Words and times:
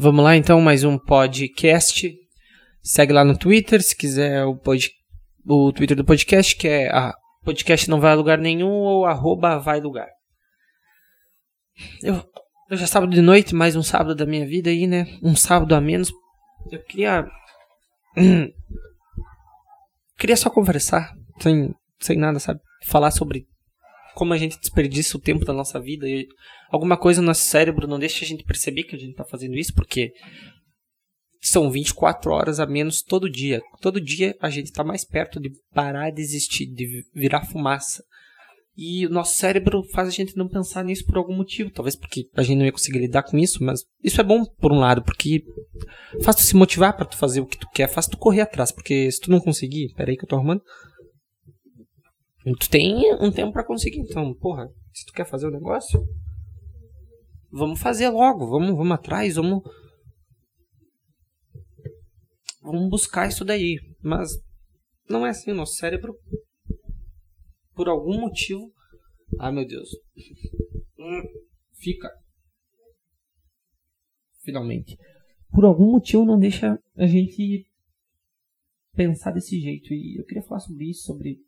Vamos 0.00 0.22
lá 0.22 0.36
então, 0.36 0.60
mais 0.60 0.84
um 0.84 0.96
podcast. 0.96 2.16
Segue 2.80 3.12
lá 3.12 3.24
no 3.24 3.36
Twitter, 3.36 3.82
se 3.82 3.96
quiser 3.96 4.44
o, 4.44 4.54
pod... 4.54 4.88
o 5.44 5.72
Twitter 5.72 5.96
do 5.96 6.04
podcast, 6.04 6.54
que 6.54 6.68
é 6.68 6.88
a 6.88 7.12
podcast 7.44 7.90
não 7.90 7.98
vai 7.98 8.12
a 8.12 8.14
lugar 8.14 8.38
nenhum 8.38 8.70
ou 8.70 9.06
arroba 9.06 9.58
vai 9.58 9.80
lugar. 9.80 10.06
Eu, 12.00 12.24
eu 12.70 12.76
já 12.76 12.86
sábado 12.86 13.10
de 13.10 13.20
noite, 13.20 13.56
mais 13.56 13.74
um 13.74 13.82
sábado 13.82 14.14
da 14.14 14.24
minha 14.24 14.46
vida 14.46 14.70
aí, 14.70 14.86
né? 14.86 15.18
Um 15.20 15.34
sábado 15.34 15.74
a 15.74 15.80
menos. 15.80 16.12
Eu 16.70 16.80
queria. 16.84 17.26
queria 20.16 20.36
só 20.36 20.48
conversar, 20.48 21.12
sem, 21.40 21.74
sem 21.98 22.16
nada, 22.16 22.38
sabe? 22.38 22.60
Falar 22.86 23.10
sobre 23.10 23.48
como 24.18 24.34
a 24.34 24.36
gente 24.36 24.58
desperdiça 24.58 25.16
o 25.16 25.20
tempo 25.20 25.44
da 25.44 25.52
nossa 25.52 25.78
vida 25.78 26.04
alguma 26.72 26.96
coisa 26.96 27.20
no 27.20 27.28
nosso 27.28 27.44
cérebro 27.44 27.86
não 27.86 28.00
deixa 28.00 28.24
a 28.24 28.26
gente 28.26 28.42
perceber 28.42 28.82
que 28.82 28.96
a 28.96 28.98
gente 28.98 29.12
está 29.12 29.24
fazendo 29.24 29.56
isso, 29.56 29.72
porque 29.72 30.12
são 31.40 31.70
24 31.70 32.32
horas 32.32 32.58
a 32.58 32.66
menos 32.66 33.00
todo 33.00 33.30
dia. 33.30 33.62
Todo 33.80 34.00
dia 34.00 34.34
a 34.40 34.50
gente 34.50 34.66
está 34.66 34.82
mais 34.82 35.04
perto 35.04 35.38
de 35.38 35.52
parar 35.72 36.10
de 36.10 36.20
existir, 36.20 36.66
de 36.66 37.04
virar 37.14 37.46
fumaça. 37.46 38.02
E 38.76 39.06
o 39.06 39.10
nosso 39.10 39.36
cérebro 39.36 39.84
faz 39.92 40.08
a 40.08 40.10
gente 40.10 40.36
não 40.36 40.48
pensar 40.48 40.84
nisso 40.84 41.06
por 41.06 41.16
algum 41.16 41.36
motivo. 41.36 41.70
Talvez 41.70 41.94
porque 41.94 42.24
a 42.34 42.42
gente 42.42 42.58
não 42.58 42.66
ia 42.66 42.72
conseguir 42.72 42.98
lidar 42.98 43.22
com 43.22 43.38
isso, 43.38 43.62
mas 43.62 43.84
isso 44.02 44.20
é 44.20 44.24
bom 44.24 44.44
por 44.44 44.72
um 44.72 44.80
lado, 44.80 45.00
porque 45.00 45.44
faz 46.24 46.34
tu 46.34 46.42
se 46.42 46.56
motivar 46.56 46.96
para 46.96 47.06
tu 47.06 47.16
fazer 47.16 47.40
o 47.40 47.46
que 47.46 47.56
tu 47.58 47.68
quer, 47.72 47.88
faz 47.88 48.08
tu 48.08 48.18
correr 48.18 48.40
atrás, 48.40 48.72
porque 48.72 49.08
se 49.12 49.20
tu 49.20 49.30
não 49.30 49.38
conseguir, 49.38 49.94
peraí 49.94 50.16
que 50.16 50.24
eu 50.24 50.28
tô 50.28 50.34
arrumando. 50.34 50.62
Tu 52.56 52.70
tem 52.70 53.14
um 53.20 53.32
tempo 53.32 53.52
para 53.52 53.64
conseguir, 53.64 54.00
então, 54.00 54.34
porra, 54.34 54.68
se 54.92 55.04
tu 55.04 55.12
quer 55.12 55.26
fazer 55.26 55.46
o 55.46 55.50
negócio, 55.50 56.00
vamos 57.50 57.80
fazer 57.80 58.08
logo, 58.08 58.48
vamos, 58.48 58.76
vamos 58.76 58.92
atrás, 58.92 59.34
vamos 59.34 59.62
vamos 62.62 62.88
buscar 62.90 63.28
isso 63.28 63.44
daí. 63.44 63.78
Mas 64.00 64.30
não 65.08 65.26
é 65.26 65.30
assim, 65.30 65.50
o 65.50 65.54
nosso 65.54 65.74
cérebro 65.74 66.14
por 67.74 67.88
algum 67.88 68.20
motivo. 68.20 68.72
Ai 69.38 69.52
meu 69.52 69.66
Deus. 69.66 69.88
Hum, 70.98 71.22
fica. 71.74 72.10
Finalmente. 74.42 74.96
Por 75.50 75.64
algum 75.64 75.92
motivo 75.92 76.24
não 76.24 76.38
deixa 76.38 76.78
a 76.96 77.06
gente 77.06 77.66
pensar 78.94 79.32
desse 79.32 79.58
jeito. 79.60 79.92
E 79.94 80.18
eu 80.18 80.24
queria 80.24 80.42
falar 80.42 80.60
sobre 80.60 80.90
isso, 80.90 81.04
sobre 81.04 81.38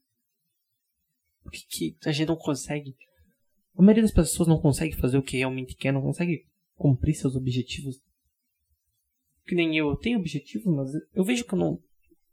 por 1.42 1.52
que, 1.52 1.92
que 1.92 2.08
a 2.08 2.12
gente 2.12 2.28
não 2.28 2.36
consegue. 2.36 2.94
A 3.76 3.82
maioria 3.82 4.02
das 4.02 4.12
pessoas 4.12 4.48
não 4.48 4.60
consegue 4.60 4.96
fazer 4.96 5.18
o 5.18 5.22
que 5.22 5.38
realmente 5.38 5.74
quer, 5.74 5.92
não 5.92 6.02
consegue 6.02 6.44
cumprir 6.74 7.14
seus 7.14 7.36
objetivos. 7.36 8.00
Que 9.46 9.54
nem 9.54 9.76
eu, 9.76 9.88
eu 9.88 9.96
tenho 9.96 10.18
objetivos, 10.18 10.72
mas 10.74 10.90
eu 11.14 11.24
vejo 11.24 11.44
que 11.44 11.54
eu 11.54 11.58
não 11.58 11.78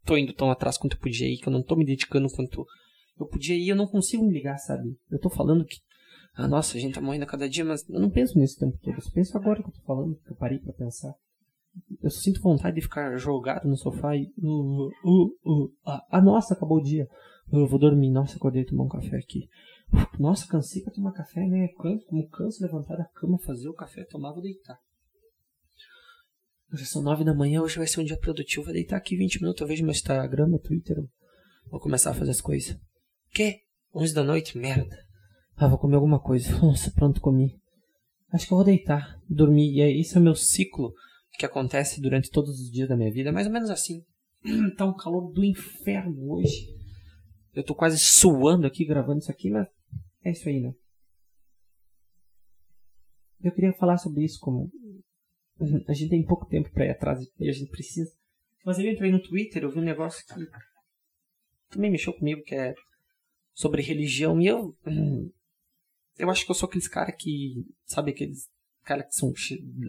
tô 0.05 0.17
indo 0.17 0.33
tão 0.33 0.49
atrás 0.49 0.77
quanto 0.77 0.95
eu 0.95 1.01
podia 1.01 1.27
ir, 1.27 1.37
que 1.37 1.47
eu 1.47 1.53
não 1.53 1.63
tô 1.63 1.75
me 1.75 1.85
dedicando 1.85 2.29
quanto 2.29 2.65
eu 3.19 3.25
podia 3.27 3.55
ir, 3.55 3.69
eu 3.69 3.75
não 3.75 3.87
consigo 3.87 4.25
me 4.25 4.33
ligar, 4.33 4.57
sabe? 4.57 4.97
Eu 5.09 5.19
tô 5.19 5.29
falando 5.29 5.65
que, 5.65 5.77
ah, 6.35 6.47
nossa, 6.47 6.77
a 6.77 6.79
gente 6.79 6.93
tá 6.93 7.01
morrendo 7.01 7.23
a 7.23 7.27
cada 7.27 7.49
dia, 7.49 7.65
mas 7.65 7.87
eu 7.89 7.99
não 7.99 8.09
penso 8.09 8.37
nesse 8.37 8.57
tempo 8.57 8.77
todo. 8.81 8.97
Eu 8.97 9.11
penso 9.11 9.37
agora 9.37 9.61
que 9.61 9.69
eu 9.69 9.73
tô 9.73 9.81
falando, 9.81 10.15
que 10.23 10.31
eu 10.31 10.35
parei 10.35 10.59
pra 10.59 10.73
pensar. 10.73 11.13
Eu 12.01 12.09
só 12.09 12.21
sinto 12.21 12.41
vontade 12.41 12.75
de 12.75 12.81
ficar 12.81 13.15
jogado 13.17 13.67
no 13.67 13.75
sofá 13.75 14.15
e. 14.15 14.31
Uh, 14.37 14.89
uh, 15.03 15.25
uh, 15.45 15.73
ah, 15.85 16.05
ah, 16.11 16.21
nossa, 16.21 16.53
acabou 16.53 16.77
o 16.77 16.83
dia. 16.83 17.07
Eu 17.51 17.67
vou 17.67 17.79
dormir. 17.79 18.09
Nossa, 18.11 18.35
acordei 18.35 18.65
tomar 18.65 18.83
um 18.83 18.89
café 18.89 19.17
aqui. 19.17 19.49
Nossa, 20.19 20.47
cansei 20.47 20.81
pra 20.81 20.93
tomar 20.93 21.13
café, 21.13 21.45
né? 21.47 21.69
Como 21.69 22.27
canso 22.29 22.61
levantar 22.61 22.97
da 22.97 23.05
cama, 23.05 23.39
fazer 23.39 23.69
o 23.69 23.73
café, 23.73 24.03
tomar, 24.03 24.33
vou 24.33 24.41
deitar. 24.41 24.77
Já 26.73 26.85
são 26.85 27.01
nove 27.01 27.23
da 27.23 27.33
manhã, 27.33 27.61
hoje 27.61 27.77
vai 27.77 27.87
ser 27.87 28.01
um 28.01 28.03
dia 28.03 28.19
produtivo. 28.19 28.65
Vou 28.65 28.73
deitar 28.73 28.97
aqui 28.97 29.15
20 29.15 29.41
minutos, 29.41 29.61
eu 29.61 29.67
vejo 29.67 29.83
meu 29.83 29.91
Instagram, 29.91 30.47
meu 30.47 30.59
Twitter. 30.59 30.97
Vou 31.71 31.79
começar 31.79 32.11
a 32.11 32.13
fazer 32.13 32.31
as 32.31 32.41
coisas. 32.41 32.77
Que? 33.31 33.61
11 33.95 34.13
da 34.13 34.23
noite? 34.23 34.57
Merda. 34.57 34.97
Ah, 35.55 35.67
vou 35.67 35.77
comer 35.77 35.95
alguma 35.95 36.19
coisa. 36.19 36.51
Nossa, 36.59 36.91
pronto, 36.91 37.21
comi. 37.21 37.57
Acho 38.33 38.45
que 38.45 38.53
eu 38.53 38.57
vou 38.57 38.65
deitar, 38.65 39.17
dormir. 39.29 39.73
E 39.73 39.81
é, 39.81 39.97
esse 39.97 40.17
é 40.17 40.19
o 40.19 40.23
meu 40.23 40.35
ciclo 40.35 40.93
que 41.39 41.45
acontece 41.45 42.01
durante 42.01 42.29
todos 42.29 42.59
os 42.59 42.69
dias 42.69 42.89
da 42.89 42.97
minha 42.97 43.11
vida. 43.11 43.31
Mais 43.31 43.47
ou 43.47 43.53
menos 43.53 43.69
assim. 43.69 44.03
Tá 44.77 44.85
um 44.85 44.95
calor 44.95 45.31
do 45.31 45.43
inferno 45.43 46.31
hoje. 46.31 46.76
Eu 47.57 47.63
tô 47.63 47.73
quase 47.73 47.97
suando 47.97 48.67
aqui 48.67 48.85
gravando 48.85 49.17
isso 49.17 49.31
aqui, 49.31 49.49
mas 49.49 49.67
é 50.23 50.29
isso 50.29 50.47
aí, 50.47 50.59
né? 50.59 50.73
Eu 53.41 53.51
queria 53.51 53.73
falar 53.73 53.97
sobre 53.97 54.23
isso 54.23 54.39
como 54.39 54.69
a 55.87 55.93
gente 55.93 56.11
tem 56.11 56.23
pouco 56.23 56.45
tempo 56.45 56.71
para 56.71 56.85
ir 56.85 56.91
atrás 56.91 57.19
e 57.39 57.49
a 57.49 57.51
gente 57.51 57.71
precisa. 57.71 58.11
Mas 58.63 58.77
eu 58.77 58.87
entrei 58.87 59.11
no 59.11 59.19
Twitter, 59.19 59.63
eu 59.63 59.71
vi 59.71 59.79
um 59.79 59.83
negócio 59.83 60.23
que 60.23 60.35
também 61.69 61.89
mexeu 61.89 62.13
comigo, 62.13 62.43
que 62.43 62.53
é 62.53 62.75
sobre 63.55 63.81
religião. 63.81 64.39
E 64.39 64.45
eu. 64.45 64.77
Hum, 64.85 65.31
eu 66.15 66.29
acho 66.29 66.45
que 66.45 66.51
eu 66.51 66.55
sou 66.55 66.67
aqueles 66.67 66.87
caras 66.87 67.15
que. 67.17 67.65
Sabe 67.85 68.11
aqueles 68.11 68.47
caras 68.83 69.07
que 69.07 69.15
são 69.15 69.33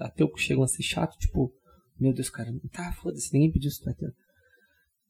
ateus 0.01 0.33
que 0.33 0.41
chegam 0.41 0.63
a 0.65 0.69
ser 0.69 0.83
chato, 0.83 1.19
tipo, 1.19 1.53
meu 2.01 2.15
Deus, 2.15 2.31
cara, 2.31 2.51
tá, 2.73 2.93
foda-se, 2.95 3.31
ninguém 3.35 3.53
pediu 3.53 3.69
isso 3.69 3.83
pra 3.83 3.93
ateu. 3.93 4.11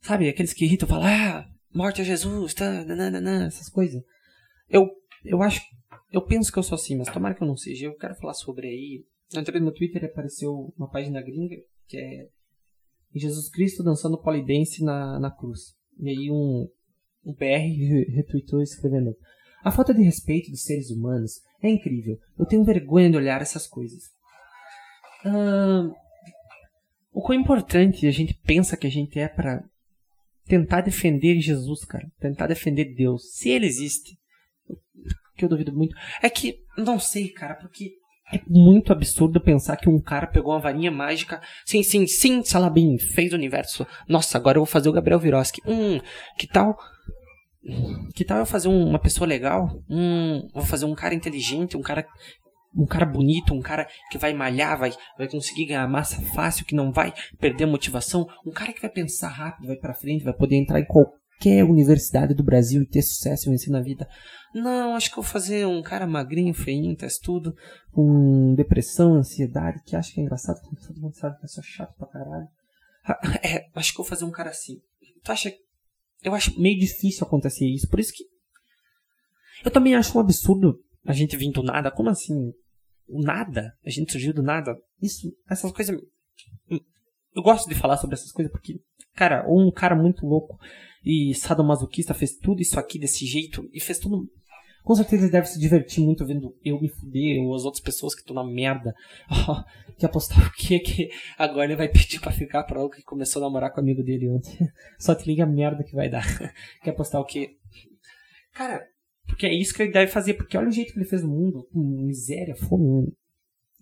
Sabe, 0.00 0.28
aqueles 0.28 0.52
que 0.52 0.64
irritam, 0.64 0.88
falam, 0.88 1.06
ah, 1.06 1.57
morte 1.72 2.00
a 2.00 2.04
Jesus, 2.04 2.54
tá, 2.54 2.84
nananana, 2.84 3.46
essas 3.46 3.68
coisas. 3.68 4.02
Eu, 4.68 4.88
eu 5.24 5.42
acho, 5.42 5.60
eu 6.12 6.22
penso 6.22 6.52
que 6.52 6.58
eu 6.58 6.62
sou 6.62 6.76
assim, 6.76 6.96
mas 6.96 7.12
tomara 7.12 7.34
que 7.34 7.42
eu 7.42 7.48
não 7.48 7.56
seja. 7.56 7.86
Eu 7.86 7.96
quero 7.96 8.14
falar 8.16 8.34
sobre 8.34 8.66
aí. 8.66 9.04
Eu 9.32 9.40
entrei 9.40 9.60
no 9.60 9.72
Twitter 9.72 10.02
e 10.02 10.06
apareceu 10.06 10.72
uma 10.76 10.88
página 10.88 11.20
gringa 11.20 11.56
que 11.86 11.96
é 11.96 12.28
Jesus 13.14 13.48
Cristo 13.50 13.82
dançando 13.82 14.20
polidense 14.20 14.84
na, 14.84 15.18
na 15.18 15.30
cruz. 15.30 15.74
E 15.98 16.08
aí 16.08 16.30
um, 16.30 16.68
um 17.24 17.34
PR 17.34 17.64
retweetou 18.14 18.62
escrevendo: 18.62 19.16
A 19.64 19.70
falta 19.70 19.94
de 19.94 20.02
respeito 20.02 20.50
dos 20.50 20.62
seres 20.62 20.90
humanos 20.90 21.40
é 21.62 21.68
incrível. 21.68 22.18
Eu 22.38 22.46
tenho 22.46 22.64
vergonha 22.64 23.10
de 23.10 23.16
olhar 23.16 23.40
essas 23.40 23.66
coisas. 23.66 24.04
Uh, 25.24 25.92
o 27.12 27.20
quão 27.20 27.38
importante 27.38 28.06
a 28.06 28.10
gente 28.10 28.34
pensa 28.44 28.76
que 28.76 28.86
a 28.86 28.90
gente 28.90 29.18
é 29.18 29.26
para 29.26 29.64
tentar 30.48 30.80
defender 30.80 31.40
Jesus, 31.40 31.84
cara. 31.84 32.06
Tentar 32.18 32.46
defender 32.46 32.94
Deus. 32.94 33.34
Se 33.34 33.50
ele 33.50 33.66
existe. 33.66 34.18
Que 35.36 35.44
eu 35.44 35.48
duvido 35.48 35.72
muito. 35.72 35.94
É 36.20 36.28
que, 36.28 36.56
não 36.76 36.98
sei, 36.98 37.28
cara, 37.28 37.54
porque 37.54 37.92
é 38.32 38.40
muito 38.46 38.92
absurdo 38.92 39.40
pensar 39.40 39.76
que 39.76 39.88
um 39.88 40.00
cara 40.00 40.26
pegou 40.26 40.52
uma 40.52 40.60
varinha 40.60 40.90
mágica. 40.90 41.40
Sim, 41.64 41.82
sim, 41.82 42.06
sim, 42.06 42.42
Salabim, 42.42 42.98
fez 42.98 43.32
o 43.32 43.36
universo. 43.36 43.86
Nossa, 44.08 44.36
agora 44.36 44.58
eu 44.58 44.62
vou 44.62 44.66
fazer 44.66 44.88
o 44.88 44.92
Gabriel 44.92 45.20
Viroski. 45.20 45.62
Hum, 45.66 46.00
que 46.36 46.46
tal. 46.46 46.76
Que 48.14 48.24
tal 48.24 48.38
eu 48.38 48.46
fazer 48.46 48.68
uma 48.68 48.98
pessoa 48.98 49.26
legal? 49.26 49.82
Hum, 49.88 50.48
vou 50.52 50.64
fazer 50.64 50.86
um 50.86 50.94
cara 50.94 51.14
inteligente, 51.14 51.76
um 51.76 51.82
cara 51.82 52.06
um 52.78 52.86
cara 52.86 53.04
bonito, 53.04 53.52
um 53.52 53.60
cara 53.60 53.88
que 54.10 54.16
vai 54.16 54.32
malhar, 54.32 54.78
vai, 54.78 54.92
vai 55.18 55.28
conseguir 55.28 55.66
ganhar 55.66 55.88
massa 55.88 56.20
fácil, 56.34 56.64
que 56.64 56.76
não 56.76 56.92
vai 56.92 57.12
perder 57.38 57.66
motivação, 57.66 58.26
um 58.46 58.52
cara 58.52 58.72
que 58.72 58.80
vai 58.80 58.90
pensar 58.90 59.28
rápido, 59.28 59.66
vai 59.66 59.76
para 59.76 59.94
frente, 59.94 60.24
vai 60.24 60.32
poder 60.32 60.56
entrar 60.56 60.78
em 60.78 60.86
qualquer 60.86 61.64
universidade 61.64 62.34
do 62.34 62.44
Brasil 62.44 62.82
e 62.82 62.86
ter 62.86 63.02
sucesso 63.02 63.48
e 63.48 63.50
vencer 63.50 63.72
na 63.72 63.80
vida. 63.80 64.08
Não, 64.54 64.94
acho 64.94 65.10
que 65.10 65.18
eu 65.18 65.22
vou 65.22 65.30
fazer 65.30 65.66
um 65.66 65.82
cara 65.82 66.06
magrinho, 66.06 66.54
feinho, 66.54 66.96
tudo 67.22 67.54
com 67.92 68.54
depressão, 68.54 69.14
ansiedade, 69.14 69.82
que 69.84 69.96
acha 69.96 70.12
que 70.12 70.20
é 70.20 70.22
engraçado, 70.22 70.60
quando 70.62 70.86
todo 70.86 71.00
mundo 71.00 71.16
sabe 71.16 71.36
que 71.38 71.44
é 71.44 71.48
só 71.48 71.62
chato 71.62 71.94
pra 71.96 72.06
caralho. 72.06 72.46
É, 73.42 73.66
acho 73.74 73.94
que 73.94 74.00
eu 74.00 74.04
vou 74.04 74.10
fazer 74.10 74.26
um 74.26 74.30
cara 74.30 74.50
assim. 74.50 74.82
Tu 75.24 75.32
acha. 75.32 75.50
Eu 76.22 76.34
acho 76.34 76.60
meio 76.60 76.78
difícil 76.78 77.26
acontecer 77.26 77.66
isso, 77.66 77.88
por 77.88 77.98
isso 77.98 78.12
que. 78.12 78.24
Eu 79.64 79.70
também 79.70 79.94
acho 79.94 80.16
um 80.18 80.20
absurdo 80.20 80.78
a 81.06 81.12
gente 81.14 81.34
vir 81.34 81.50
do 81.50 81.62
nada. 81.62 81.90
Como 81.90 82.10
assim? 82.10 82.52
O 83.08 83.22
nada? 83.22 83.72
A 83.84 83.90
gente 83.90 84.12
surgiu 84.12 84.34
do 84.34 84.42
nada? 84.42 84.76
Isso, 85.00 85.32
essas 85.48 85.72
coisas. 85.72 85.96
Eu 87.34 87.42
gosto 87.42 87.68
de 87.68 87.74
falar 87.74 87.96
sobre 87.96 88.14
essas 88.14 88.32
coisas 88.32 88.50
porque, 88.52 88.80
cara, 89.14 89.46
ou 89.46 89.66
um 89.66 89.70
cara 89.70 89.94
muito 89.94 90.26
louco 90.26 90.58
e 91.04 91.34
sadomasoquista 91.34 92.14
fez 92.14 92.36
tudo 92.36 92.60
isso 92.60 92.78
aqui 92.78 92.98
desse 92.98 93.24
jeito 93.26 93.68
e 93.72 93.80
fez 93.80 93.98
tudo. 93.98 94.28
Com 94.82 94.94
certeza 94.94 95.24
ele 95.24 95.32
deve 95.32 95.46
se 95.46 95.58
divertir 95.58 96.02
muito 96.02 96.24
vendo 96.24 96.56
eu 96.64 96.80
me 96.80 96.88
fuder 96.88 97.42
ou 97.42 97.54
as 97.54 97.64
outras 97.64 97.82
pessoas 97.82 98.14
que 98.14 98.20
estão 98.20 98.34
na 98.34 98.44
merda. 98.44 98.94
Oh, 99.30 99.62
que 99.98 100.06
apostar 100.06 100.46
o 100.46 100.52
que 100.52 100.78
que 100.78 101.10
agora 101.36 101.66
ele 101.66 101.76
vai 101.76 101.88
pedir 101.88 102.20
pra 102.20 102.32
ficar 102.32 102.64
pra 102.64 102.80
algo 102.80 102.94
que 102.94 103.02
começou 103.02 103.42
a 103.42 103.46
namorar 103.46 103.70
com 103.70 103.80
o 103.80 103.82
amigo 103.82 104.02
dele 104.02 104.28
ontem. 104.28 104.56
Só 104.98 105.14
te 105.14 105.26
liga 105.26 105.44
a 105.44 105.46
merda 105.46 105.84
que 105.84 105.94
vai 105.94 106.08
dar. 106.08 106.24
Quer 106.82 106.90
apostar 106.90 107.20
o 107.20 107.24
que? 107.24 107.56
Cara, 108.52 108.82
porque 109.28 109.46
é 109.46 109.54
isso 109.54 109.72
que 109.72 109.82
ele 109.82 109.92
deve 109.92 110.10
fazer, 110.10 110.34
porque 110.34 110.56
olha 110.56 110.68
o 110.68 110.72
jeito 110.72 110.92
que 110.92 110.98
ele 110.98 111.08
fez 111.08 111.22
no 111.22 111.28
mundo, 111.28 111.68
com 111.72 111.78
miséria, 112.04 112.56
fome. 112.56 113.12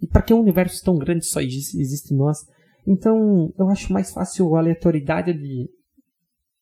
E 0.03 0.07
para 0.07 0.21
que 0.21 0.35
um 0.35 0.41
universo 0.41 0.85
tão 0.85 0.99
grande 0.99 1.25
só 1.25 1.41
existe 1.41 2.13
em 2.13 2.17
nós? 2.17 2.39
Então, 2.87 3.53
eu 3.59 3.69
acho 3.69 3.93
mais 3.93 4.13
fácil 4.13 4.55
a 4.55 4.59
aleatoriedade 4.59 5.33
de 5.33 5.69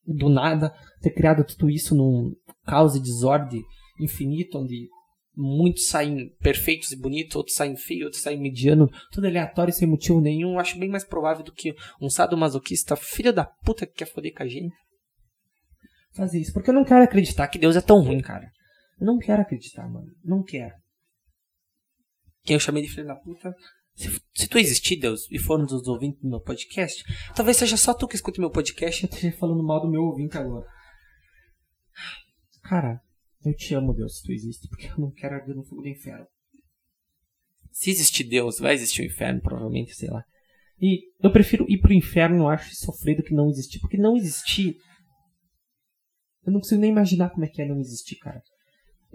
do 0.07 0.29
nada 0.29 0.71
ter 1.01 1.09
criado 1.11 1.43
tudo 1.43 1.69
isso 1.69 1.95
num 1.95 2.31
caos 2.63 2.95
e 2.95 2.99
desordem 2.99 3.63
infinito, 3.99 4.59
onde 4.59 4.87
muitos 5.35 5.87
saem 5.87 6.29
perfeitos 6.39 6.91
e 6.91 6.95
bonitos, 6.95 7.35
outros 7.35 7.55
saem 7.55 7.75
feios, 7.75 8.05
outros 8.05 8.21
saem 8.21 8.39
mediano, 8.39 8.89
tudo 9.11 9.27
aleatório 9.27 9.73
sem 9.73 9.87
motivo 9.87 10.21
nenhum. 10.21 10.53
Eu 10.53 10.59
acho 10.59 10.79
bem 10.79 10.89
mais 10.89 11.03
provável 11.03 11.43
do 11.43 11.51
que 11.51 11.75
um 11.99 12.09
sadomasoquista, 12.09 12.95
filho 12.95 13.33
da 13.33 13.45
puta 13.45 13.85
que 13.85 13.93
quer 13.93 14.05
foder 14.05 14.33
com 14.33 14.43
a 14.43 14.47
gente, 14.47 14.75
fazer 16.13 16.39
isso. 16.39 16.53
Porque 16.53 16.69
eu 16.69 16.73
não 16.73 16.85
quero 16.85 17.03
acreditar 17.03 17.47
que 17.47 17.59
Deus 17.59 17.75
é 17.75 17.81
tão 17.81 18.01
ruim, 18.01 18.21
cara. 18.21 18.49
Não 18.99 19.17
quero 19.17 19.41
acreditar, 19.41 19.87
mano. 19.89 20.11
Não 20.23 20.43
quero. 20.43 20.73
Quem 22.43 22.55
eu 22.55 22.59
chamei 22.59 22.83
de 22.83 22.89
filho 22.89 23.07
da 23.07 23.15
puta. 23.15 23.53
Se, 23.95 24.09
se 24.33 24.47
tu 24.47 24.57
existir, 24.57 24.97
Deus, 24.97 25.29
e 25.31 25.39
for 25.39 25.59
um 25.59 25.65
dos 25.65 25.87
ouvintes 25.87 26.21
do 26.21 26.29
meu 26.29 26.41
podcast, 26.41 27.03
talvez 27.33 27.57
seja 27.57 27.77
só 27.77 27.93
tu 27.93 28.07
que 28.07 28.15
escute 28.15 28.39
meu 28.39 28.51
podcast 28.51 29.05
e 29.05 29.09
esteja 29.09 29.37
falando 29.37 29.63
mal 29.63 29.81
do 29.81 29.89
meu 29.89 30.01
ouvinte 30.01 30.37
agora. 30.37 30.67
Cara, 32.61 33.01
eu 33.45 33.55
te 33.55 33.73
amo, 33.73 33.93
Deus, 33.93 34.17
se 34.17 34.23
tu 34.23 34.31
existe, 34.31 34.67
porque 34.67 34.87
eu 34.87 34.97
não 34.97 35.11
quero 35.11 35.35
arder 35.35 35.55
no 35.55 35.63
fogo 35.63 35.81
do 35.81 35.87
inferno. 35.87 36.27
Se 37.71 37.89
existir 37.89 38.23
Deus, 38.25 38.59
vai 38.59 38.73
existir 38.73 39.01
o 39.01 39.05
inferno, 39.05 39.41
provavelmente, 39.41 39.95
sei 39.95 40.09
lá. 40.09 40.23
E 40.81 41.11
eu 41.21 41.31
prefiro 41.31 41.65
ir 41.69 41.79
pro 41.79 41.93
inferno, 41.93 42.37
eu 42.37 42.47
acho, 42.47 42.71
e 42.71 42.75
sofrer 42.75 43.15
do 43.15 43.23
que 43.23 43.33
não 43.33 43.49
existir. 43.49 43.79
Porque 43.79 43.97
não 43.97 44.15
existir. 44.15 44.77
Eu 46.45 46.53
não 46.53 46.59
consigo 46.59 46.81
nem 46.81 46.91
imaginar 46.91 47.29
como 47.29 47.45
é 47.45 47.47
que 47.47 47.61
é 47.61 47.65
não 47.67 47.79
existir, 47.79 48.17
cara. 48.17 48.41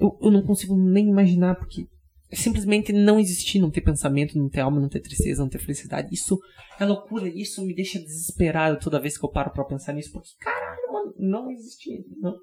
Eu, 0.01 0.19
eu 0.23 0.31
não 0.31 0.43
consigo 0.43 0.77
nem 0.77 1.09
imaginar, 1.09 1.55
porque 1.57 1.87
é 2.31 2.37
simplesmente 2.37 2.93
não 2.93 3.21
existir, 3.21 3.59
não 3.59 3.71
ter 3.71 3.83
pensamento, 3.83 4.39
não 4.39 4.49
ter 4.49 4.61
alma, 4.61 4.81
não 4.81 4.89
ter 4.89 5.01
tristeza, 5.01 5.43
não 5.43 5.49
ter 5.49 5.59
felicidade. 5.59 6.15
Isso 6.15 6.39
é 6.79 6.85
loucura, 6.85 7.29
isso 7.29 7.65
me 7.65 7.75
deixa 7.75 7.99
desesperado 7.99 8.79
toda 8.81 9.01
vez 9.01 9.19
que 9.19 9.25
eu 9.25 9.31
paro 9.31 9.53
pra 9.53 9.65
pensar 9.65 9.93
nisso, 9.93 10.13
porque 10.13 10.31
caralho, 10.41 10.93
mano, 10.93 11.15
não 11.19 11.51
existir. 11.51 12.05
Não. 12.21 12.37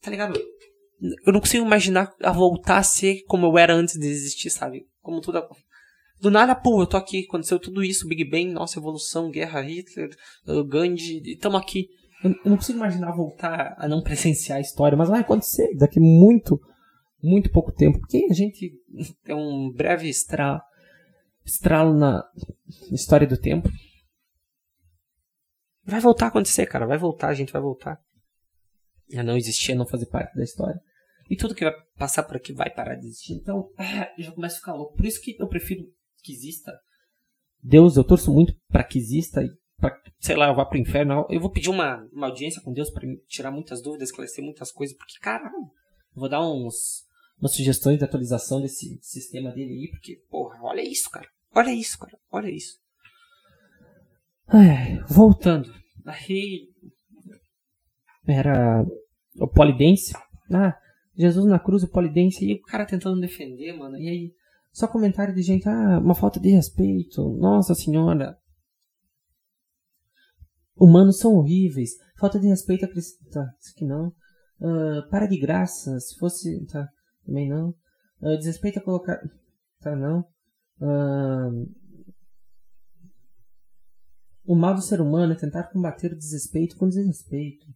Tá 0.00 0.10
ligado? 0.10 0.38
eu 1.26 1.32
não 1.32 1.40
consigo 1.40 1.64
imaginar 1.64 2.14
a 2.22 2.32
voltar 2.32 2.78
a 2.78 2.82
ser 2.82 3.22
como 3.26 3.46
eu 3.46 3.58
era 3.58 3.74
antes 3.74 3.98
de 3.98 4.06
existir, 4.06 4.50
sabe? 4.50 4.86
Como 5.02 5.20
tudo. 5.20 5.42
Do 6.20 6.30
nada, 6.30 6.54
pô, 6.54 6.80
eu 6.80 6.86
tô 6.86 6.96
aqui, 6.96 7.26
aconteceu 7.28 7.58
tudo 7.58 7.82
isso, 7.82 8.08
Big 8.08 8.24
Bang, 8.24 8.52
nossa 8.52 8.78
evolução, 8.78 9.30
guerra, 9.30 9.60
Hitler, 9.60 10.10
Gandhi, 10.68 11.22
e 11.24 11.36
tamo 11.36 11.56
aqui. 11.56 11.88
Eu, 12.24 12.30
eu, 12.30 12.50
não 12.50 12.56
consigo 12.56 12.78
imaginar 12.78 13.12
voltar 13.12 13.74
a 13.78 13.86
não 13.86 14.02
presenciar 14.02 14.56
a 14.56 14.60
história, 14.62 14.96
mas 14.96 15.10
vai 15.10 15.20
acontecer 15.20 15.76
daqui 15.76 16.00
muito, 16.00 16.58
muito 17.22 17.50
pouco 17.50 17.70
tempo, 17.70 18.00
porque 18.00 18.26
a 18.30 18.32
gente 18.32 18.72
é 19.28 19.34
um 19.34 19.70
breve 19.70 20.08
estralo, 20.08 20.62
na 21.94 22.24
história 22.90 23.26
do 23.26 23.36
tempo. 23.36 23.68
Vai 25.84 26.00
voltar 26.00 26.24
a 26.24 26.28
acontecer, 26.28 26.64
cara, 26.64 26.86
vai 26.86 26.96
voltar, 26.96 27.28
a 27.28 27.34
gente 27.34 27.52
vai 27.52 27.60
voltar 27.60 28.00
a 29.14 29.22
não 29.22 29.36
existir, 29.36 29.72
a 29.72 29.74
não 29.74 29.86
fazer 29.86 30.06
parte 30.06 30.34
da 30.34 30.42
história. 30.42 30.80
E 31.28 31.36
tudo 31.36 31.54
que 31.54 31.64
vai 31.64 31.74
passar 31.98 32.22
por 32.22 32.36
aqui 32.36 32.54
vai 32.54 32.70
parar 32.70 32.94
de 32.94 33.06
existir. 33.06 33.34
Então, 33.34 33.70
já 34.18 34.32
começa 34.32 34.56
a 34.56 34.58
ficar 34.60 34.74
louco. 34.74 34.96
Por 34.96 35.04
isso 35.04 35.20
que 35.20 35.36
eu 35.38 35.46
prefiro 35.46 35.84
que 36.22 36.32
exista. 36.32 36.72
Deus, 37.62 37.98
eu 37.98 38.04
torço 38.04 38.32
muito 38.32 38.54
para 38.68 38.84
que 38.84 38.98
exista 38.98 39.42
e 39.42 39.50
pra, 39.78 39.96
sei 40.18 40.36
lá, 40.36 40.48
eu 40.48 40.54
vá 40.54 40.64
pro 40.64 40.78
inferno. 40.78 41.26
Eu 41.28 41.40
vou 41.40 41.50
pedir 41.50 41.70
uma, 41.70 42.06
uma 42.12 42.28
audiência 42.28 42.62
com 42.62 42.72
Deus 42.72 42.90
para 42.90 43.06
tirar 43.28 43.50
muitas 43.50 43.82
dúvidas, 43.82 44.08
esclarecer 44.08 44.44
muitas 44.44 44.70
coisas, 44.72 44.96
porque, 44.96 45.18
caralho, 45.20 45.70
vou 46.14 46.28
dar 46.28 46.40
uns 46.40 47.04
umas 47.40 47.52
sugestões 47.52 47.98
de 47.98 48.04
atualização 48.04 48.60
desse 48.60 48.98
sistema 49.02 49.50
dele 49.50 49.72
aí, 49.72 49.90
porque, 49.90 50.16
porra, 50.30 50.58
olha 50.62 50.82
isso, 50.82 51.10
cara. 51.10 51.28
Olha 51.54 51.72
isso, 51.72 51.98
cara. 51.98 52.18
Olha 52.30 52.50
isso. 52.50 52.78
Ai, 54.46 55.00
voltando. 55.08 55.72
Aí 56.04 56.68
era 58.26 58.84
o 59.38 59.48
polidense. 59.48 60.14
Ah, 60.52 60.76
Jesus 61.16 61.46
na 61.46 61.58
cruz, 61.58 61.82
o 61.82 61.90
polidense, 61.90 62.44
e 62.44 62.54
o 62.54 62.62
cara 62.62 62.86
tentando 62.86 63.20
defender, 63.20 63.72
mano. 63.72 63.96
E 63.96 64.08
aí, 64.08 64.32
só 64.72 64.88
comentário 64.88 65.34
de 65.34 65.42
gente, 65.42 65.68
ah, 65.68 65.98
uma 65.98 66.14
falta 66.14 66.40
de 66.40 66.50
respeito, 66.50 67.36
nossa 67.36 67.74
senhora. 67.74 68.36
Humanos 70.76 71.18
são 71.18 71.34
horríveis, 71.34 71.90
falta 72.18 72.38
de 72.38 72.48
respeito 72.48 72.84
a 72.84 72.88
cristã. 72.88 73.24
Tá, 73.30 73.54
isso 73.60 73.72
aqui 73.74 73.84
não. 73.84 74.08
Uh, 74.60 75.08
para 75.10 75.26
de 75.26 75.38
graça, 75.38 75.98
se 76.00 76.16
fosse. 76.18 76.64
Tá, 76.66 76.88
também 77.24 77.48
não. 77.48 77.70
Uh, 78.20 78.36
desrespeito 78.38 78.78
a 78.78 78.82
colocar. 78.82 79.18
Tá, 79.80 79.94
não. 79.94 80.20
Uh, 80.80 81.70
o 84.44 84.54
mal 84.54 84.74
do 84.74 84.82
ser 84.82 85.00
humano 85.00 85.32
é 85.32 85.36
tentar 85.36 85.64
combater 85.64 86.12
o 86.12 86.18
desrespeito 86.18 86.76
com 86.76 86.88
desrespeito. 86.88 87.66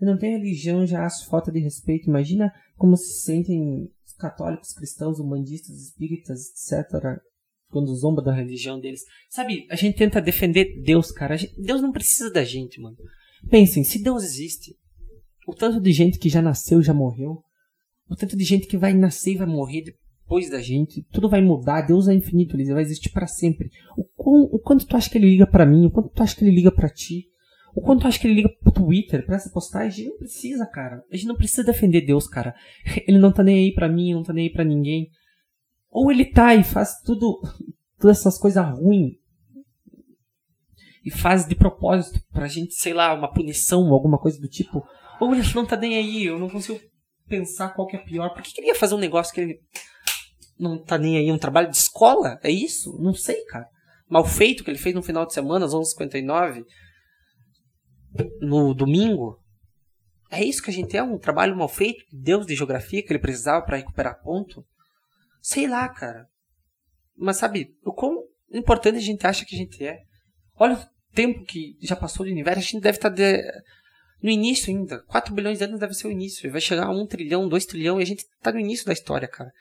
Eu 0.00 0.06
não 0.06 0.18
tenho 0.18 0.38
religião, 0.38 0.86
já 0.86 1.04
acho 1.04 1.28
falta 1.28 1.50
de 1.50 1.58
respeito. 1.58 2.08
Imagina 2.08 2.52
como 2.76 2.96
se 2.96 3.20
sentem 3.22 3.90
os 4.04 4.12
católicos, 4.14 4.72
cristãos, 4.72 5.18
humanistas, 5.18 5.76
espíritas, 5.76 6.50
etc. 6.50 7.20
Quando 7.68 7.94
zomba 7.94 8.22
da 8.22 8.32
religião 8.32 8.80
deles. 8.80 9.02
Sabe, 9.28 9.66
a 9.70 9.76
gente 9.76 9.96
tenta 9.96 10.20
defender 10.20 10.80
Deus, 10.82 11.10
cara. 11.10 11.36
Gente, 11.36 11.60
Deus 11.60 11.82
não 11.82 11.92
precisa 11.92 12.30
da 12.30 12.44
gente, 12.44 12.80
mano. 12.80 12.96
Pensem, 13.50 13.84
se 13.84 14.02
Deus 14.02 14.22
existe, 14.22 14.76
o 15.46 15.54
tanto 15.54 15.80
de 15.80 15.92
gente 15.92 16.18
que 16.18 16.28
já 16.28 16.40
nasceu 16.40 16.82
já 16.82 16.94
morreu, 16.94 17.42
o 18.08 18.16
tanto 18.16 18.36
de 18.36 18.44
gente 18.44 18.66
que 18.66 18.76
vai 18.76 18.94
nascer 18.94 19.32
e 19.32 19.36
vai 19.36 19.46
morrer 19.46 19.82
depois 19.82 20.50
da 20.50 20.60
gente, 20.60 21.04
tudo 21.12 21.28
vai 21.28 21.40
mudar, 21.40 21.82
Deus 21.82 22.08
é 22.08 22.14
infinito, 22.14 22.56
ele 22.56 22.72
vai 22.72 22.82
existir 22.82 23.10
para 23.10 23.26
sempre. 23.26 23.70
O, 23.96 24.02
o, 24.16 24.56
o, 24.56 24.58
quanto 24.58 24.86
tu 24.86 24.96
acha 24.96 25.10
que 25.10 25.18
ele 25.18 25.30
liga 25.30 25.46
para 25.46 25.66
mim, 25.66 25.86
o 25.86 25.90
quanto 25.90 26.10
tu 26.10 26.22
acha 26.22 26.34
que 26.34 26.44
ele 26.44 26.54
liga 26.54 26.72
para 26.72 26.88
ti, 26.88 27.26
o 27.74 27.80
quanto 27.80 28.00
tu 28.00 28.08
acha 28.08 28.18
que 28.18 28.26
ele 28.26 28.34
liga 28.34 28.48
pro 28.62 28.72
Twitter 28.72 29.24
pra 29.24 29.36
essa 29.36 29.50
postagem? 29.50 30.08
Não 30.08 30.16
precisa, 30.16 30.66
cara. 30.66 31.04
A 31.12 31.16
gente 31.16 31.28
não 31.28 31.36
precisa 31.36 31.62
defender 31.62 32.00
Deus, 32.00 32.26
cara. 32.26 32.54
Ele 33.06 33.18
não 33.18 33.30
tá 33.30 33.42
nem 33.42 33.58
aí 33.58 33.74
pra 33.74 33.88
mim, 33.88 34.14
não 34.14 34.22
tá 34.22 34.32
nem 34.32 34.46
aí 34.46 34.52
pra 34.52 34.64
ninguém. 34.64 35.10
Ou 35.96 36.12
ele 36.12 36.26
tá 36.26 36.54
e 36.54 36.62
faz 36.62 37.00
tudo, 37.00 37.40
todas 37.98 38.18
essas 38.18 38.36
coisas 38.36 38.62
ruins. 38.78 39.14
E 41.02 41.10
faz 41.10 41.48
de 41.48 41.54
propósito 41.54 42.20
pra 42.30 42.46
gente, 42.46 42.74
sei 42.74 42.92
lá, 42.92 43.14
uma 43.14 43.32
punição, 43.32 43.90
alguma 43.90 44.18
coisa 44.18 44.38
do 44.38 44.46
tipo. 44.46 44.86
Ou 45.18 45.34
ele 45.34 45.42
não 45.54 45.64
tá 45.64 45.74
nem 45.74 45.96
aí, 45.96 46.26
eu 46.26 46.38
não 46.38 46.50
consigo 46.50 46.78
pensar 47.26 47.70
qual 47.70 47.86
que 47.86 47.96
é 47.96 48.04
pior. 48.04 48.28
Por 48.34 48.42
que, 48.42 48.60
ele 48.60 48.66
ia 48.66 48.74
fazer 48.74 48.94
um 48.94 48.98
negócio 48.98 49.32
que 49.32 49.40
ele 49.40 49.58
não 50.58 50.76
tá 50.84 50.98
nem 50.98 51.16
aí? 51.16 51.32
Um 51.32 51.38
trabalho 51.38 51.70
de 51.70 51.78
escola? 51.78 52.38
É 52.42 52.50
isso? 52.50 52.94
Não 53.00 53.14
sei, 53.14 53.42
cara. 53.46 53.66
Mal 54.06 54.26
feito 54.26 54.62
que 54.62 54.70
ele 54.70 54.78
fez 54.78 54.94
no 54.94 55.02
final 55.02 55.24
de 55.24 55.32
semana, 55.32 55.64
às 55.64 55.72
11h59 55.72 56.62
no 58.42 58.74
domingo. 58.74 59.40
É 60.30 60.44
isso 60.44 60.62
que 60.62 60.68
a 60.68 60.74
gente 60.74 60.94
é, 60.94 61.02
um 61.02 61.18
trabalho 61.18 61.56
mal 61.56 61.70
feito, 61.70 62.04
Deus 62.12 62.44
de 62.44 62.54
geografia 62.54 63.02
que 63.02 63.10
ele 63.10 63.18
precisava 63.18 63.64
para 63.64 63.78
recuperar 63.78 64.20
ponto. 64.22 64.62
Sei 65.46 65.68
lá, 65.68 65.88
cara. 65.88 66.28
Mas 67.16 67.36
sabe, 67.36 67.72
o 67.84 67.92
quão 67.92 68.24
importante 68.52 68.96
a 68.96 69.00
gente 69.00 69.24
acha 69.24 69.44
que 69.44 69.54
a 69.54 69.58
gente 69.58 69.86
é. 69.86 70.02
Olha 70.58 70.74
o 70.74 71.14
tempo 71.14 71.44
que 71.44 71.78
já 71.80 71.94
passou 71.94 72.26
de 72.26 72.32
universo, 72.32 72.58
a 72.58 72.62
gente 72.62 72.80
deve 72.80 72.98
estar 72.98 73.10
tá 73.10 73.14
de... 73.14 73.40
no 74.20 74.28
início 74.28 74.74
ainda. 74.74 75.04
4 75.04 75.32
bilhões 75.32 75.58
de 75.58 75.64
anos 75.64 75.78
deve 75.78 75.94
ser 75.94 76.08
o 76.08 76.10
início. 76.10 76.50
Vai 76.50 76.60
chegar 76.60 76.86
a 76.86 76.90
1 76.90 77.06
trilhão, 77.06 77.48
2 77.48 77.64
trilhão 77.64 78.00
e 78.00 78.02
a 78.02 78.04
gente 78.06 78.24
está 78.24 78.50
no 78.50 78.58
início 78.58 78.84
da 78.86 78.92
história, 78.92 79.28
cara. 79.28 79.52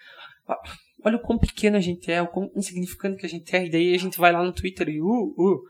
Olha 1.03 1.17
o 1.17 1.21
quão 1.21 1.37
pequeno 1.37 1.77
a 1.77 1.81
gente 1.81 2.11
é, 2.11 2.19
o 2.19 2.29
quão 2.29 2.49
insignificante 2.55 3.19
que 3.19 3.27
a 3.27 3.29
gente 3.29 3.55
é. 3.55 3.67
E 3.67 3.69
daí 3.69 3.93
a 3.93 3.99
gente 3.99 4.17
vai 4.17 4.31
lá 4.31 4.43
no 4.43 4.53
Twitter 4.53 4.89
e 4.89 4.99
uh, 4.99 5.35
uh. 5.37 5.61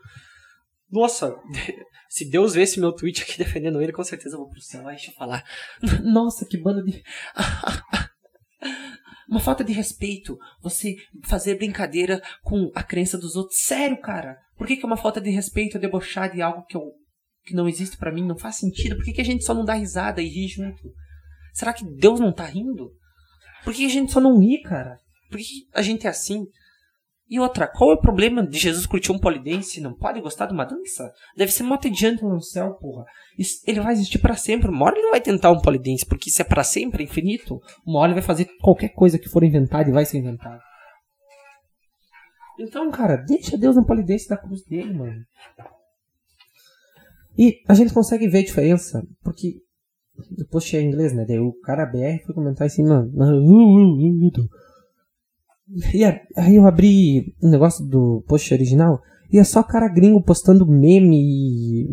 Nossa, 0.90 1.36
se 2.08 2.24
Deus 2.24 2.54
vê 2.54 2.62
esse 2.62 2.80
meu 2.80 2.92
tweet 2.92 3.22
aqui 3.22 3.36
defendendo 3.36 3.82
ele, 3.82 3.92
com 3.92 4.02
certeza 4.02 4.36
eu 4.36 4.40
vou 4.40 4.48
pro 4.48 4.62
céu. 4.62 4.82
deixa 4.84 5.10
eu 5.10 5.14
falar. 5.14 5.44
Nossa, 6.02 6.46
que 6.46 6.56
banda 6.56 6.82
de. 6.82 7.04
Uma 9.28 9.40
falta 9.40 9.64
de 9.64 9.72
respeito. 9.72 10.38
Você 10.62 10.96
fazer 11.24 11.56
brincadeira 11.56 12.22
com 12.42 12.70
a 12.74 12.82
crença 12.82 13.18
dos 13.18 13.34
outros. 13.34 13.58
Sério, 13.60 14.00
cara. 14.00 14.38
Por 14.56 14.66
que, 14.66 14.76
que 14.76 14.84
é 14.84 14.86
uma 14.86 14.96
falta 14.96 15.20
de 15.20 15.30
respeito 15.30 15.76
eu 15.76 15.80
debochar 15.80 16.32
de 16.32 16.40
algo 16.40 16.64
que, 16.64 16.76
eu, 16.76 16.92
que 17.44 17.54
não 17.54 17.68
existe 17.68 17.96
para 17.96 18.12
mim? 18.12 18.26
Não 18.26 18.38
faz 18.38 18.56
sentido. 18.56 18.96
Por 18.96 19.04
que, 19.04 19.12
que 19.12 19.20
a 19.20 19.24
gente 19.24 19.44
só 19.44 19.52
não 19.52 19.64
dá 19.64 19.74
risada 19.74 20.22
e 20.22 20.28
ri 20.28 20.48
junto? 20.48 20.92
Será 21.52 21.72
que 21.72 21.84
Deus 21.84 22.20
não 22.20 22.32
tá 22.32 22.44
rindo? 22.44 22.90
Por 23.64 23.74
que 23.74 23.84
a 23.84 23.88
gente 23.88 24.12
só 24.12 24.20
não 24.20 24.38
ri, 24.38 24.62
cara? 24.62 24.96
Por 25.30 25.38
que 25.38 25.44
a 25.74 25.82
gente 25.82 26.06
é 26.06 26.10
assim? 26.10 26.46
E 27.28 27.40
outra, 27.40 27.66
qual 27.66 27.90
é 27.90 27.94
o 27.94 28.00
problema 28.00 28.46
de 28.46 28.56
Jesus 28.56 28.86
curtir 28.86 29.10
um 29.10 29.18
polidense? 29.18 29.80
Não 29.80 29.92
pode 29.92 30.20
gostar 30.20 30.46
de 30.46 30.52
uma 30.52 30.64
dança? 30.64 31.12
Deve 31.36 31.50
ser 31.50 31.64
mó 31.64 31.76
no 32.22 32.40
céu, 32.40 32.74
porra. 32.74 33.04
Isso, 33.36 33.60
ele 33.66 33.80
vai 33.80 33.94
existir 33.94 34.20
para 34.20 34.36
sempre. 34.36 34.70
Uma 34.70 34.86
hora 34.86 34.98
ele 34.98 35.10
vai 35.10 35.20
tentar 35.20 35.50
um 35.50 35.60
polidense, 35.60 36.06
porque 36.06 36.30
se 36.30 36.40
é 36.40 36.44
para 36.44 36.62
sempre, 36.62 37.02
é 37.02 37.06
infinito, 37.06 37.60
uma 37.84 37.98
hora 37.98 38.12
ele 38.12 38.20
vai 38.20 38.26
fazer 38.26 38.46
qualquer 38.60 38.90
coisa 38.90 39.18
que 39.18 39.28
for 39.28 39.42
inventada 39.42 39.88
e 39.88 39.92
vai 39.92 40.04
ser 40.04 40.18
inventada. 40.18 40.60
Então, 42.60 42.90
cara, 42.90 43.16
deixa 43.16 43.58
Deus 43.58 43.74
no 43.74 43.84
polidense 43.84 44.28
da 44.28 44.36
cruz 44.36 44.62
dele, 44.64 44.94
mano. 44.94 45.24
E 47.36 47.60
a 47.68 47.74
gente 47.74 47.92
consegue 47.92 48.28
ver 48.28 48.38
a 48.38 48.44
diferença, 48.44 49.02
porque 49.22 49.60
o 50.38 50.48
post 50.48 50.74
é 50.76 50.80
em 50.80 50.86
inglês, 50.86 51.12
né? 51.12 51.24
Daí 51.26 51.38
o 51.38 51.52
cara 51.60 51.84
BR 51.84 52.24
foi 52.24 52.34
comentar 52.34 52.66
assim, 52.66 52.84
mano. 52.84 53.12
E 55.92 56.04
aí 56.04 56.56
eu 56.56 56.66
abri 56.66 57.34
o 57.42 57.46
um 57.46 57.50
negócio 57.50 57.84
do 57.84 58.22
post 58.28 58.54
original 58.54 59.02
E 59.32 59.38
é 59.38 59.44
só 59.44 59.62
cara 59.62 59.88
gringo 59.88 60.22
postando 60.22 60.64
meme 60.66 61.18
e, 61.20 61.88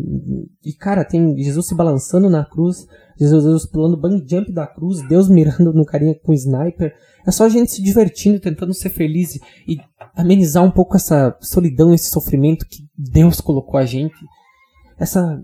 e 0.64 0.72
cara, 0.72 1.04
tem 1.04 1.36
Jesus 1.36 1.66
se 1.66 1.74
balançando 1.74 2.30
na 2.30 2.44
cruz, 2.44 2.86
Jesus 3.18 3.66
pulando 3.66 3.96
bang 3.96 4.24
jump 4.28 4.52
da 4.52 4.66
cruz, 4.66 5.02
Deus 5.08 5.28
mirando 5.28 5.72
no 5.72 5.84
carinha 5.84 6.14
com 6.14 6.32
sniper. 6.32 6.94
É 7.26 7.30
só 7.30 7.48
gente 7.48 7.72
se 7.72 7.82
divertindo, 7.82 8.38
tentando 8.38 8.72
ser 8.74 8.90
feliz 8.90 9.36
e 9.66 9.78
amenizar 10.14 10.62
um 10.62 10.70
pouco 10.70 10.96
essa 10.96 11.36
solidão, 11.40 11.92
esse 11.92 12.10
sofrimento 12.10 12.66
que 12.66 12.86
Deus 12.96 13.40
colocou 13.40 13.78
a 13.78 13.84
gente. 13.84 14.14
Essa 14.98 15.42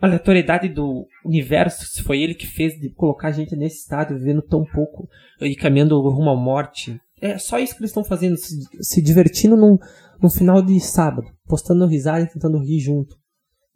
aleatoriedade 0.00 0.68
do 0.68 1.06
universo, 1.24 1.86
se 1.86 2.02
foi 2.02 2.22
ele 2.22 2.34
que 2.34 2.46
fez 2.46 2.74
de 2.80 2.90
colocar 2.90 3.28
a 3.28 3.32
gente 3.32 3.54
nesse 3.54 3.78
estado, 3.78 4.18
vivendo 4.18 4.42
tão 4.42 4.64
pouco 4.64 5.08
e 5.40 5.54
caminhando 5.54 6.00
rumo 6.08 6.30
à 6.30 6.36
morte. 6.36 7.00
É 7.22 7.38
só 7.38 7.56
isso 7.60 7.74
que 7.74 7.80
eles 7.80 7.90
estão 7.90 8.02
fazendo, 8.02 8.36
se, 8.36 8.58
se 8.80 9.00
divertindo 9.00 9.56
num, 9.56 9.78
num 10.20 10.28
final 10.28 10.60
de 10.60 10.80
sábado, 10.80 11.30
postando 11.46 11.86
risada 11.86 12.24
e 12.24 12.28
tentando 12.28 12.58
rir 12.58 12.80
junto. 12.80 13.16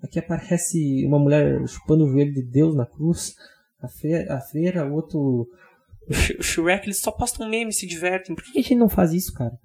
Aqui 0.03 0.19
aparece 0.19 1.07
uma 1.07 1.19
mulher 1.19 1.65
chupando 1.69 2.05
o 2.05 2.09
joelho 2.09 2.35
de 2.35 2.43
Deus 2.43 2.75
na 2.75 2.85
cruz, 2.85 3.37
a 3.81 3.89
freira, 3.89 4.35
a 4.35 4.41
freira 4.41 4.85
o 4.85 4.95
outro. 4.95 5.49
O 6.09 6.43
Shrek, 6.43 6.87
eles 6.87 6.99
só 6.99 7.13
postam 7.13 7.49
memes, 7.49 7.79
se 7.79 7.87
divertem. 7.87 8.35
Por 8.35 8.43
que 8.45 8.59
a 8.59 8.63
gente 8.63 8.75
não 8.75 8.89
faz 8.89 9.13
isso, 9.13 9.33
cara? 9.33 9.57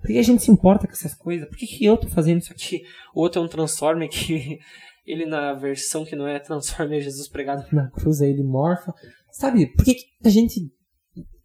Por 0.00 0.08
que 0.08 0.18
a 0.18 0.22
gente 0.22 0.42
se 0.42 0.50
importa 0.50 0.86
com 0.86 0.92
essas 0.92 1.14
coisas? 1.14 1.48
Por 1.48 1.56
que, 1.56 1.66
que 1.66 1.84
eu 1.86 1.96
tô 1.96 2.08
fazendo 2.08 2.40
isso 2.40 2.52
aqui? 2.52 2.82
O 3.14 3.20
outro 3.20 3.40
é 3.40 3.44
um 3.44 3.48
Transformer 3.48 4.10
que 4.10 4.58
ele 5.06 5.24
na 5.24 5.54
versão 5.54 6.04
que 6.04 6.14
não 6.14 6.28
é 6.28 6.38
Transformer 6.38 7.00
Jesus 7.00 7.28
pregado 7.28 7.64
na 7.72 7.90
cruz, 7.90 8.20
aí 8.20 8.28
ele 8.28 8.42
morfa. 8.42 8.92
Sabe, 9.30 9.66
por 9.74 9.86
que, 9.86 9.94
que 9.94 10.06
a 10.22 10.28
gente 10.28 10.70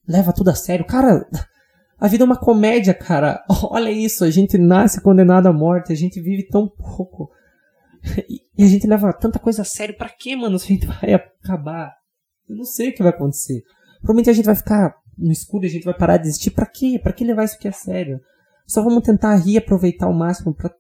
leva 0.05 0.33
tudo 0.33 0.49
a 0.49 0.55
sério? 0.55 0.85
Cara, 0.85 1.25
a 1.99 2.07
vida 2.07 2.23
é 2.23 2.25
uma 2.25 2.37
comédia, 2.37 2.93
cara. 2.93 3.43
Olha 3.69 3.91
isso, 3.91 4.23
a 4.23 4.29
gente 4.29 4.57
nasce 4.57 5.01
condenado 5.01 5.47
à 5.47 5.53
morte, 5.53 5.91
a 5.91 5.95
gente 5.95 6.21
vive 6.21 6.47
tão 6.47 6.67
pouco. 6.67 7.31
E 8.59 8.63
a 8.63 8.67
gente 8.67 8.87
leva 8.87 9.13
tanta 9.13 9.37
coisa 9.37 9.61
a 9.61 9.65
sério. 9.65 9.95
Pra 9.95 10.09
quê, 10.09 10.35
mano? 10.35 10.57
Se 10.59 10.65
a 10.65 10.75
gente 10.75 10.87
vai 10.87 11.13
acabar. 11.13 11.93
Eu 12.49 12.55
não 12.55 12.63
sei 12.63 12.89
o 12.89 12.93
que 12.93 13.03
vai 13.03 13.11
acontecer. 13.11 13.61
Provavelmente 13.99 14.31
a 14.31 14.33
gente 14.33 14.45
vai 14.45 14.55
ficar 14.55 14.95
no 15.15 15.31
escuro 15.31 15.63
e 15.63 15.67
a 15.67 15.69
gente 15.69 15.83
vai 15.83 15.93
parar 15.93 16.17
de 16.17 16.27
existir. 16.27 16.49
Pra 16.49 16.65
quê? 16.65 16.99
Pra 17.01 17.13
que 17.13 17.23
levar 17.23 17.43
isso 17.43 17.55
aqui 17.55 17.67
a 17.67 17.71
sério? 17.71 18.19
Só 18.65 18.81
vamos 18.81 19.03
tentar 19.03 19.35
rir 19.35 19.57
aproveitar 19.57 20.07
ao 20.07 20.13
máximo 20.13 20.55
pra. 20.55 20.73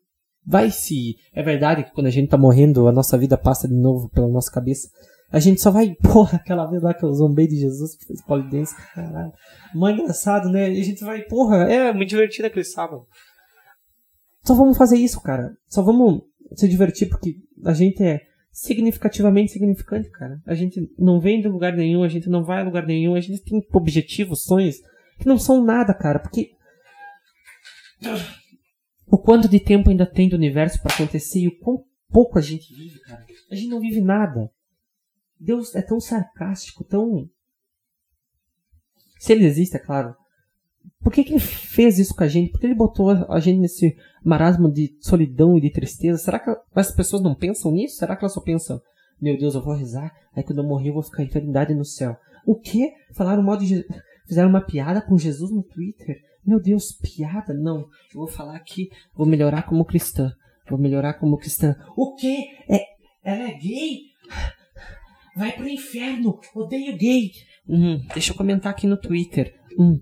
Vai 0.43 0.71
se. 0.71 1.17
É 1.33 1.43
verdade 1.43 1.83
que 1.83 1.91
quando 1.91 2.07
a 2.07 2.11
gente 2.11 2.29
tá 2.29 2.37
morrendo, 2.37 2.87
a 2.87 2.91
nossa 2.91 3.15
vida 3.15 3.37
passa 3.37 3.67
de 3.67 3.75
novo 3.75 4.09
pela 4.09 4.27
nossa 4.27 4.51
cabeça. 4.51 4.89
A 5.31 5.39
gente 5.39 5.61
só 5.61 5.71
vai, 5.71 5.95
porra, 6.01 6.37
aquela 6.37 6.65
vez 6.65 6.81
lá 6.81 6.93
que 6.93 7.03
eu 7.03 7.13
zombei 7.13 7.47
de 7.47 7.57
Jesus, 7.57 7.95
que 7.95 8.05
fez 8.05 8.21
polidense, 8.23 8.75
caralho. 8.93 9.33
Mó 9.73 9.89
engraçado, 9.89 10.49
né? 10.49 10.65
A 10.65 10.83
gente 10.83 11.03
vai, 11.03 11.21
porra, 11.23 11.63
é 11.63 11.93
muito 11.93 12.09
divertido 12.09 12.47
aquele 12.47 12.65
sábado. 12.65 13.05
Só 14.43 14.53
vamos 14.53 14.77
fazer 14.77 14.97
isso, 14.97 15.21
cara. 15.21 15.55
Só 15.67 15.81
vamos 15.81 16.21
se 16.55 16.67
divertir 16.67 17.09
porque 17.09 17.35
a 17.65 17.73
gente 17.73 18.01
é 18.01 18.21
significativamente 18.51 19.51
significante, 19.51 20.09
cara. 20.09 20.41
A 20.45 20.55
gente 20.55 20.89
não 20.97 21.19
vem 21.19 21.41
de 21.41 21.47
lugar 21.47 21.73
nenhum, 21.75 22.03
a 22.03 22.07
gente 22.07 22.29
não 22.29 22.43
vai 22.43 22.61
a 22.61 22.63
lugar 22.63 22.85
nenhum, 22.85 23.13
a 23.13 23.21
gente 23.21 23.43
tem 23.43 23.61
objetivos, 23.73 24.45
sonhos 24.45 24.77
que 25.19 25.27
não 25.27 25.37
são 25.37 25.63
nada, 25.63 25.93
cara, 25.93 26.19
porque 26.19 26.51
o 29.05 29.17
quanto 29.17 29.47
de 29.47 29.59
tempo 29.59 29.89
ainda 29.89 30.05
tem 30.05 30.29
do 30.29 30.35
universo 30.35 30.81
para 30.81 30.93
acontecer 30.93 31.39
e 31.39 31.47
o 31.47 31.59
quão 31.59 31.83
pouco 32.09 32.37
a 32.37 32.41
gente 32.41 32.73
vive, 32.73 32.99
cara. 32.99 33.25
A 33.51 33.55
gente 33.55 33.69
não 33.69 33.79
vive 33.79 34.01
nada. 34.01 34.49
Deus 35.39 35.75
é 35.75 35.81
tão 35.81 35.99
sarcástico, 35.99 36.83
tão. 36.83 37.29
Se 39.19 39.33
ele 39.33 39.45
existe, 39.45 39.75
é 39.75 39.79
claro. 39.79 40.15
Por 41.01 41.11
que, 41.11 41.23
que 41.23 41.33
ele 41.33 41.39
fez 41.39 41.99
isso 41.99 42.15
com 42.15 42.23
a 42.23 42.27
gente? 42.27 42.51
Por 42.51 42.59
que 42.59 42.65
ele 42.65 42.75
botou 42.75 43.09
a 43.09 43.39
gente 43.39 43.59
nesse 43.59 43.95
marasmo 44.23 44.71
de 44.71 44.97
solidão 45.01 45.57
e 45.57 45.61
de 45.61 45.69
tristeza? 45.69 46.17
Será 46.17 46.39
que 46.39 46.53
as 46.75 46.91
pessoas 46.91 47.21
não 47.21 47.35
pensam 47.35 47.71
nisso? 47.71 47.97
Será 47.97 48.15
que 48.15 48.23
elas 48.23 48.33
só 48.33 48.41
pensam, 48.41 48.81
meu 49.21 49.37
Deus, 49.37 49.55
eu 49.55 49.63
vou 49.63 49.73
rezar, 49.73 50.11
aí 50.35 50.43
quando 50.43 50.59
eu 50.59 50.67
morrer 50.67 50.89
eu 50.89 50.93
vou 50.93 51.03
ficar 51.03 51.23
em 51.23 51.27
eternidade 51.27 51.73
no 51.73 51.85
céu? 51.85 52.17
O 52.45 52.55
que? 52.55 52.91
Falaram 53.13 53.43
mal 53.43 53.57
de. 53.57 53.85
Fizeram 54.25 54.49
uma 54.49 54.65
piada 54.65 55.01
com 55.01 55.17
Jesus 55.17 55.51
no 55.51 55.63
Twitter. 55.63 56.21
Meu 56.45 56.61
Deus, 56.61 56.91
piada? 56.91 57.53
Não. 57.53 57.79
Eu 58.13 58.21
vou 58.21 58.27
falar 58.27 58.55
aqui, 58.55 58.89
vou 59.13 59.25
melhorar 59.25 59.63
como 59.63 59.85
cristã. 59.85 60.31
Vou 60.69 60.79
melhorar 60.79 61.13
como 61.15 61.37
cristã. 61.37 61.75
O 61.95 62.15
quê? 62.15 62.45
É, 62.69 62.83
ela 63.23 63.49
é 63.49 63.53
gay? 63.53 63.99
Vai 65.37 65.51
pro 65.51 65.69
inferno. 65.69 66.39
Odeio 66.55 66.97
gay. 66.97 67.31
Hum, 67.69 68.01
deixa 68.13 68.31
eu 68.31 68.35
comentar 68.35 68.71
aqui 68.71 68.87
no 68.87 68.97
Twitter. 68.97 69.53
Hum, 69.77 69.99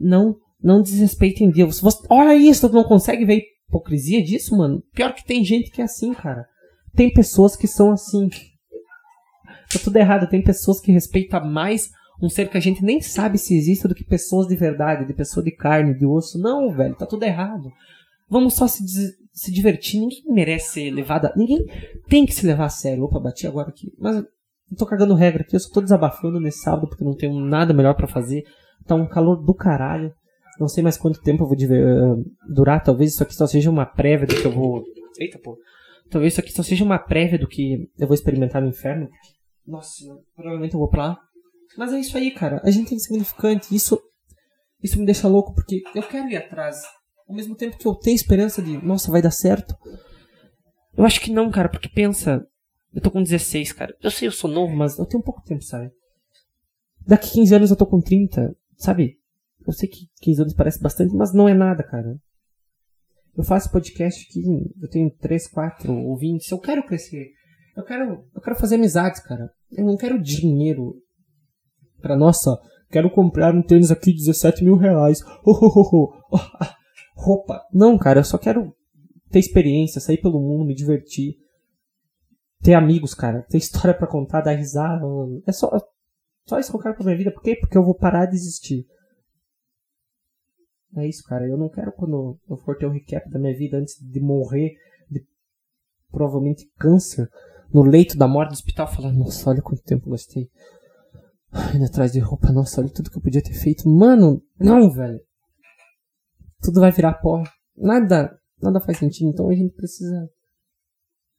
não, 0.00 0.36
não 0.60 0.82
desrespeitem 0.82 1.50
Deus. 1.50 1.80
Você, 1.80 2.04
olha 2.10 2.34
isso, 2.34 2.68
tu 2.68 2.74
não 2.74 2.82
consegue 2.82 3.24
ver 3.24 3.34
a 3.34 3.68
hipocrisia 3.68 4.22
disso, 4.22 4.56
mano? 4.56 4.82
Pior 4.92 5.14
que 5.14 5.24
tem 5.24 5.44
gente 5.44 5.70
que 5.70 5.80
é 5.80 5.84
assim, 5.84 6.12
cara. 6.12 6.46
Tem 6.94 7.12
pessoas 7.12 7.54
que 7.54 7.68
são 7.68 7.92
assim. 7.92 8.28
Tá 9.72 9.78
tudo 9.82 9.96
errado. 9.96 10.28
Tem 10.28 10.42
pessoas 10.42 10.80
que 10.80 10.90
respeitam 10.90 11.44
mais 11.46 11.90
um 12.20 12.28
ser 12.28 12.48
que 12.48 12.56
a 12.56 12.60
gente 12.60 12.82
nem 12.82 13.00
sabe 13.00 13.38
se 13.38 13.56
existe 13.56 13.86
do 13.86 13.94
que 13.94 14.02
pessoas 14.02 14.48
de 14.48 14.56
verdade, 14.56 15.06
de 15.06 15.14
pessoa 15.14 15.44
de 15.44 15.52
carne, 15.52 15.94
de 15.94 16.06
osso. 16.06 16.38
Não, 16.38 16.70
velho, 16.72 16.96
tá 16.96 17.06
tudo 17.06 17.22
errado. 17.22 17.70
Vamos 18.28 18.54
só 18.54 18.66
se, 18.66 18.82
se 19.32 19.52
divertir. 19.52 20.00
Ninguém 20.00 20.24
merece 20.26 20.72
ser 20.72 20.90
levado. 20.90 21.30
Ninguém 21.36 21.64
tem 22.08 22.26
que 22.26 22.34
se 22.34 22.44
levar 22.44 22.64
a 22.64 22.70
sério. 22.70 23.04
Opa, 23.04 23.20
bati 23.20 23.46
agora 23.46 23.68
aqui. 23.68 23.92
Mas 23.98 24.24
não 24.70 24.76
tô 24.76 24.86
cagando 24.86 25.14
regra 25.14 25.42
aqui, 25.42 25.54
eu 25.54 25.60
só 25.60 25.72
tô 25.72 25.80
desabafando 25.80 26.40
nesse 26.40 26.58
sábado 26.58 26.88
porque 26.88 27.04
não 27.04 27.14
tenho 27.14 27.38
nada 27.40 27.72
melhor 27.72 27.94
para 27.94 28.08
fazer. 28.08 28.44
Tá 28.86 28.94
um 28.94 29.06
calor 29.06 29.36
do 29.36 29.54
caralho. 29.54 30.12
Não 30.58 30.68
sei 30.68 30.82
mais 30.82 30.96
quanto 30.96 31.20
tempo 31.20 31.44
eu 31.44 31.48
vou 31.48 31.56
uh, 31.56 32.24
durar. 32.48 32.82
Talvez 32.82 33.12
isso 33.12 33.22
aqui 33.22 33.34
só 33.34 33.46
seja 33.46 33.70
uma 33.70 33.86
prévia 33.86 34.26
do 34.26 34.34
que 34.34 34.44
eu 34.44 34.52
vou. 34.52 34.82
Eita, 35.18 35.38
pô. 35.38 35.56
Talvez 36.10 36.32
isso 36.32 36.40
aqui 36.40 36.52
só 36.52 36.62
seja 36.62 36.84
uma 36.84 36.98
prévia 36.98 37.38
do 37.38 37.48
que 37.48 37.88
eu 37.98 38.06
vou 38.06 38.14
experimentar 38.14 38.62
no 38.62 38.68
inferno. 38.68 39.08
Nossa, 39.66 40.04
provavelmente 40.34 40.74
eu 40.74 40.80
vou 40.80 40.88
pra 40.88 41.08
lá. 41.08 41.18
Mas 41.76 41.92
é 41.92 41.98
isso 41.98 42.16
aí, 42.16 42.30
cara. 42.30 42.60
A 42.64 42.70
gente 42.70 42.92
é 42.92 42.96
insignificante. 42.96 43.74
Isso, 43.74 44.00
isso 44.82 44.98
me 44.98 45.04
deixa 45.04 45.28
louco 45.28 45.54
porque 45.54 45.82
eu 45.94 46.02
quero 46.02 46.28
ir 46.28 46.36
atrás. 46.36 46.82
Ao 47.28 47.34
mesmo 47.34 47.56
tempo 47.56 47.76
que 47.76 47.86
eu 47.86 47.94
tenho 47.94 48.14
esperança 48.14 48.62
de, 48.62 48.78
nossa, 48.84 49.10
vai 49.10 49.20
dar 49.20 49.32
certo. 49.32 49.74
Eu 50.96 51.04
acho 51.04 51.20
que 51.20 51.32
não, 51.32 51.50
cara, 51.50 51.68
porque 51.68 51.88
pensa, 51.88 52.46
eu 52.94 53.00
tô 53.00 53.10
com 53.10 53.22
16, 53.22 53.72
cara. 53.72 53.94
Eu 54.02 54.10
sei, 54.10 54.28
eu 54.28 54.32
sou 54.32 54.50
novo, 54.50 54.74
mas 54.74 54.98
eu 54.98 55.06
tenho 55.06 55.22
pouco 55.22 55.42
tempo, 55.42 55.62
sabe? 55.62 55.90
Daqui 57.06 57.32
15 57.32 57.54
anos 57.54 57.70
eu 57.70 57.76
tô 57.76 57.86
com 57.86 58.00
30, 58.00 58.56
sabe? 58.76 59.18
Eu 59.66 59.72
sei 59.72 59.88
que 59.88 60.08
15 60.20 60.42
anos 60.42 60.54
parece 60.54 60.80
bastante, 60.80 61.14
mas 61.14 61.32
não 61.32 61.48
é 61.48 61.54
nada, 61.54 61.82
cara. 61.82 62.18
Eu 63.36 63.44
faço 63.44 63.70
podcast 63.70 64.26
que 64.28 64.40
eu 64.80 64.88
tenho 64.88 65.10
3, 65.10 65.46
4 65.48 65.92
ouvintes. 65.92 66.50
Eu 66.50 66.58
quero 66.58 66.82
crescer. 66.84 67.32
Eu 67.76 67.84
quero, 67.84 68.24
eu 68.34 68.40
quero 68.40 68.56
fazer 68.56 68.76
amizades, 68.76 69.20
cara. 69.20 69.50
Eu 69.70 69.84
não 69.84 69.96
quero 69.96 70.22
dinheiro. 70.22 70.96
Pra 72.00 72.16
nossa, 72.16 72.58
quero 72.90 73.10
comprar 73.10 73.54
um 73.54 73.62
tênis 73.62 73.90
aqui 73.90 74.12
17 74.12 74.64
mil 74.64 74.76
reais. 74.76 75.20
Oh, 75.44 75.52
oh, 75.52 75.80
oh, 75.80 76.12
oh. 76.32 76.38
Roupa. 77.14 77.62
Não, 77.72 77.98
cara, 77.98 78.20
eu 78.20 78.24
só 78.24 78.38
quero 78.38 78.74
ter 79.30 79.38
experiência, 79.38 80.00
sair 80.00 80.18
pelo 80.18 80.40
mundo, 80.40 80.64
me 80.64 80.74
divertir 80.74 81.36
ter 82.62 82.74
amigos, 82.74 83.14
cara, 83.14 83.42
ter 83.42 83.58
história 83.58 83.94
para 83.94 84.06
contar, 84.06 84.40
dar 84.40 84.52
risada. 84.52 85.04
É 85.46 85.52
só, 85.52 85.70
só 86.46 86.58
isso 86.58 86.70
que 86.70 86.76
eu 86.76 86.82
quero 86.82 86.94
pra 86.94 87.04
minha 87.04 87.16
vida. 87.16 87.30
Por 87.30 87.42
quê? 87.42 87.56
Porque 87.56 87.76
eu 87.76 87.84
vou 87.84 87.94
parar 87.94 88.26
de 88.26 88.36
existir. 88.36 88.86
É 90.96 91.06
isso, 91.06 91.22
cara. 91.24 91.46
Eu 91.46 91.56
não 91.56 91.68
quero 91.68 91.92
quando 91.92 92.38
eu 92.48 92.56
for 92.56 92.76
ter 92.76 92.86
um 92.86 92.92
recap 92.92 93.28
da 93.30 93.38
minha 93.38 93.56
vida 93.56 93.76
antes 93.76 93.96
de 94.00 94.20
morrer 94.20 94.76
de 95.10 95.24
provavelmente 96.10 96.70
câncer 96.78 97.28
no 97.72 97.82
leito 97.82 98.16
da 98.16 98.26
morte 98.26 98.50
do 98.50 98.54
hospital 98.54 98.86
falar, 98.86 99.12
nossa, 99.12 99.50
olha 99.50 99.60
quanto 99.60 99.82
tempo 99.82 100.06
eu 100.06 100.10
gostei. 100.10 100.48
Indo 101.74 101.84
atrás 101.84 102.12
de 102.12 102.20
roupa, 102.20 102.52
nossa, 102.52 102.80
olha 102.80 102.90
tudo 102.90 103.10
que 103.10 103.18
eu 103.18 103.22
podia 103.22 103.42
ter 103.42 103.54
feito. 103.54 103.88
Mano, 103.88 104.42
não, 104.58 104.90
velho. 104.90 105.20
Tudo 106.62 106.80
vai 106.80 106.90
virar 106.90 107.14
pó. 107.14 107.42
Nada, 107.76 108.38
nada 108.60 108.80
faz 108.80 108.98
sentido. 108.98 109.28
Então 109.28 109.48
a 109.48 109.54
gente 109.54 109.74
precisa 109.74 110.30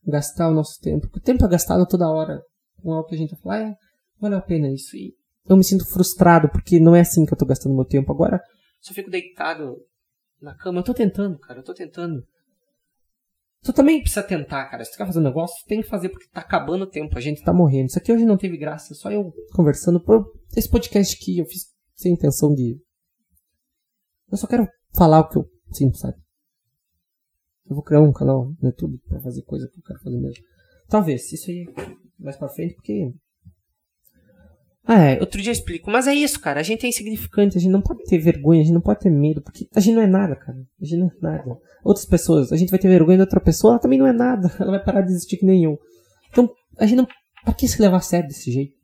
gastar 0.07 0.49
o 0.49 0.53
nosso 0.53 0.79
tempo. 0.79 1.07
O 1.13 1.19
tempo 1.19 1.43
é 1.45 1.47
gastado 1.47 1.85
toda 1.85 2.09
hora 2.09 2.41
com 2.81 2.93
algo 2.93 3.07
que 3.07 3.15
a 3.15 3.17
gente 3.17 3.31
vai 3.31 3.39
falar, 3.39 3.61
é, 3.61 3.75
valeu 4.19 4.37
a 4.37 4.41
pena 4.41 4.69
isso. 4.69 4.95
E 4.95 5.13
eu 5.47 5.57
me 5.57 5.63
sinto 5.63 5.85
frustrado 5.85 6.49
porque 6.49 6.79
não 6.79 6.95
é 6.95 7.01
assim 7.01 7.25
que 7.25 7.33
eu 7.33 7.37
tô 7.37 7.45
gastando 7.45 7.75
meu 7.75 7.85
tempo. 7.85 8.11
Agora, 8.11 8.41
eu 8.87 8.95
fico 8.95 9.09
deitado 9.09 9.77
na 10.41 10.55
cama, 10.55 10.79
eu 10.79 10.83
tô 10.83 10.93
tentando, 10.93 11.37
cara, 11.39 11.59
eu 11.59 11.63
tô 11.63 11.73
tentando. 11.73 12.23
Tu 13.63 13.73
também 13.73 13.99
precisa 13.99 14.23
tentar, 14.23 14.65
cara. 14.69 14.85
Se 14.85 14.91
tu 14.91 14.97
quer 14.97 15.05
fazer 15.05 15.19
um 15.19 15.23
negócio, 15.23 15.55
tu 15.63 15.67
tem 15.67 15.81
que 15.81 15.87
fazer 15.89 16.09
porque 16.09 16.27
tá 16.31 16.41
acabando 16.41 16.83
o 16.83 16.89
tempo, 16.89 17.17
a 17.17 17.21
gente 17.21 17.43
tá 17.43 17.51
morrendo. 17.51 17.87
Isso 17.87 17.97
aqui 17.97 18.13
hoje 18.13 18.25
não 18.25 18.37
teve 18.37 18.55
graça, 18.55 18.93
só 18.93 19.11
eu 19.11 19.33
conversando. 19.53 19.99
Por 19.99 20.31
esse 20.55 20.69
podcast 20.69 21.15
aqui 21.15 21.39
eu 21.39 21.45
fiz 21.45 21.65
sem 21.95 22.13
intenção 22.13 22.53
de. 22.53 22.79
Eu 24.31 24.37
só 24.37 24.47
quero 24.47 24.67
falar 24.95 25.19
o 25.19 25.29
que 25.29 25.37
eu 25.37 25.49
sinto, 25.73 25.97
sabe? 25.97 26.15
Eu 27.69 27.75
vou 27.75 27.83
criar 27.83 28.01
um 28.01 28.13
canal 28.13 28.45
no 28.61 28.69
YouTube 28.69 28.99
pra 29.07 29.19
fazer 29.19 29.41
coisa 29.43 29.67
que 29.67 29.79
eu 29.79 29.83
quero 29.83 29.99
fazer 29.99 30.17
mesmo. 30.17 30.43
Talvez, 30.87 31.31
isso 31.31 31.51
aí 31.51 31.67
mais 32.19 32.37
pra 32.37 32.49
frente, 32.49 32.75
porque. 32.75 33.13
Ah, 34.85 35.03
é, 35.03 35.19
outro 35.19 35.41
dia 35.41 35.49
eu 35.49 35.53
explico. 35.53 35.91
Mas 35.91 36.07
é 36.07 36.13
isso, 36.13 36.39
cara. 36.39 36.61
A 36.61 36.63
gente 36.63 36.85
é 36.85 36.89
insignificante, 36.89 37.57
a 37.57 37.61
gente 37.61 37.71
não 37.71 37.81
pode 37.81 38.03
ter 38.05 38.17
vergonha, 38.17 38.61
a 38.61 38.63
gente 38.63 38.73
não 38.73 38.81
pode 38.81 39.01
ter 39.01 39.09
medo, 39.09 39.41
porque 39.41 39.67
a 39.75 39.79
gente 39.81 39.95
não 39.95 40.01
é 40.01 40.07
nada, 40.07 40.35
cara. 40.35 40.57
A 40.81 40.85
gente 40.85 40.99
não 40.99 41.07
é 41.07 41.21
nada. 41.21 41.57
Outras 41.83 42.05
pessoas, 42.05 42.53
a 42.53 42.57
gente 42.57 42.69
vai 42.69 42.79
ter 42.79 42.87
vergonha 42.87 43.17
de 43.17 43.23
outra 43.23 43.41
pessoa, 43.41 43.73
ela 43.73 43.79
também 43.79 43.99
não 43.99 44.07
é 44.07 44.13
nada. 44.13 44.49
Ela 44.59 44.71
vai 44.71 44.83
parar 44.83 45.01
de 45.01 45.11
existir 45.11 45.37
que 45.37 45.45
nem 45.45 45.65
eu. 45.65 45.77
Então, 46.29 46.49
a 46.77 46.85
gente 46.85 46.97
não. 46.97 47.07
Pra 47.43 47.53
que 47.53 47.67
se 47.67 47.81
levar 47.81 47.97
a 47.97 48.01
sério 48.01 48.27
desse 48.27 48.51
jeito? 48.51 48.75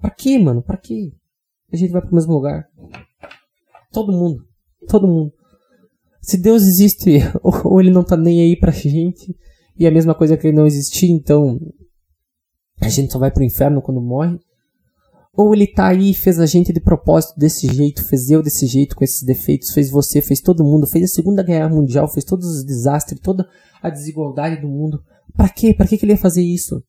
Pra 0.00 0.10
que, 0.10 0.38
mano? 0.38 0.62
Pra 0.62 0.76
que? 0.76 1.12
A 1.72 1.76
gente 1.76 1.92
vai 1.92 2.02
pro 2.02 2.14
mesmo 2.14 2.32
lugar. 2.32 2.68
Todo 3.92 4.12
mundo. 4.12 4.44
Todo 4.88 5.06
mundo. 5.06 5.32
Se 6.22 6.38
Deus 6.38 6.62
existe, 6.62 7.18
ou 7.42 7.80
ele 7.80 7.90
não 7.90 8.04
tá 8.04 8.16
nem 8.16 8.40
aí 8.40 8.56
pra 8.56 8.70
gente, 8.70 9.36
e 9.76 9.86
a 9.86 9.90
mesma 9.90 10.14
coisa 10.14 10.36
que 10.36 10.46
ele 10.46 10.56
não 10.56 10.66
existir, 10.66 11.10
então 11.10 11.60
a 12.80 12.88
gente 12.88 13.12
só 13.12 13.18
vai 13.18 13.30
pro 13.30 13.44
inferno 13.44 13.82
quando 13.82 14.00
morre. 14.00 14.38
Ou 15.34 15.54
ele 15.54 15.66
tá 15.66 15.88
aí 15.88 16.10
e 16.10 16.14
fez 16.14 16.38
a 16.38 16.46
gente 16.46 16.72
de 16.72 16.80
propósito 16.80 17.38
desse 17.38 17.66
jeito, 17.66 18.04
fez 18.04 18.30
eu 18.30 18.42
desse 18.42 18.66
jeito, 18.66 18.94
com 18.94 19.02
esses 19.02 19.22
defeitos, 19.22 19.72
fez 19.72 19.90
você, 19.90 20.20
fez 20.20 20.40
todo 20.40 20.62
mundo, 20.62 20.86
fez 20.86 21.10
a 21.10 21.14
Segunda 21.14 21.42
Guerra 21.42 21.70
Mundial, 21.70 22.06
fez 22.06 22.24
todos 22.24 22.46
os 22.46 22.64
desastres, 22.64 23.18
toda 23.18 23.48
a 23.82 23.88
desigualdade 23.88 24.60
do 24.60 24.68
mundo. 24.68 25.02
Pra 25.34 25.48
quê? 25.48 25.72
Pra 25.74 25.86
que, 25.86 25.98
ele 26.02 26.12
ia 26.12 26.18
fazer 26.18 26.42
isso? 26.42 26.84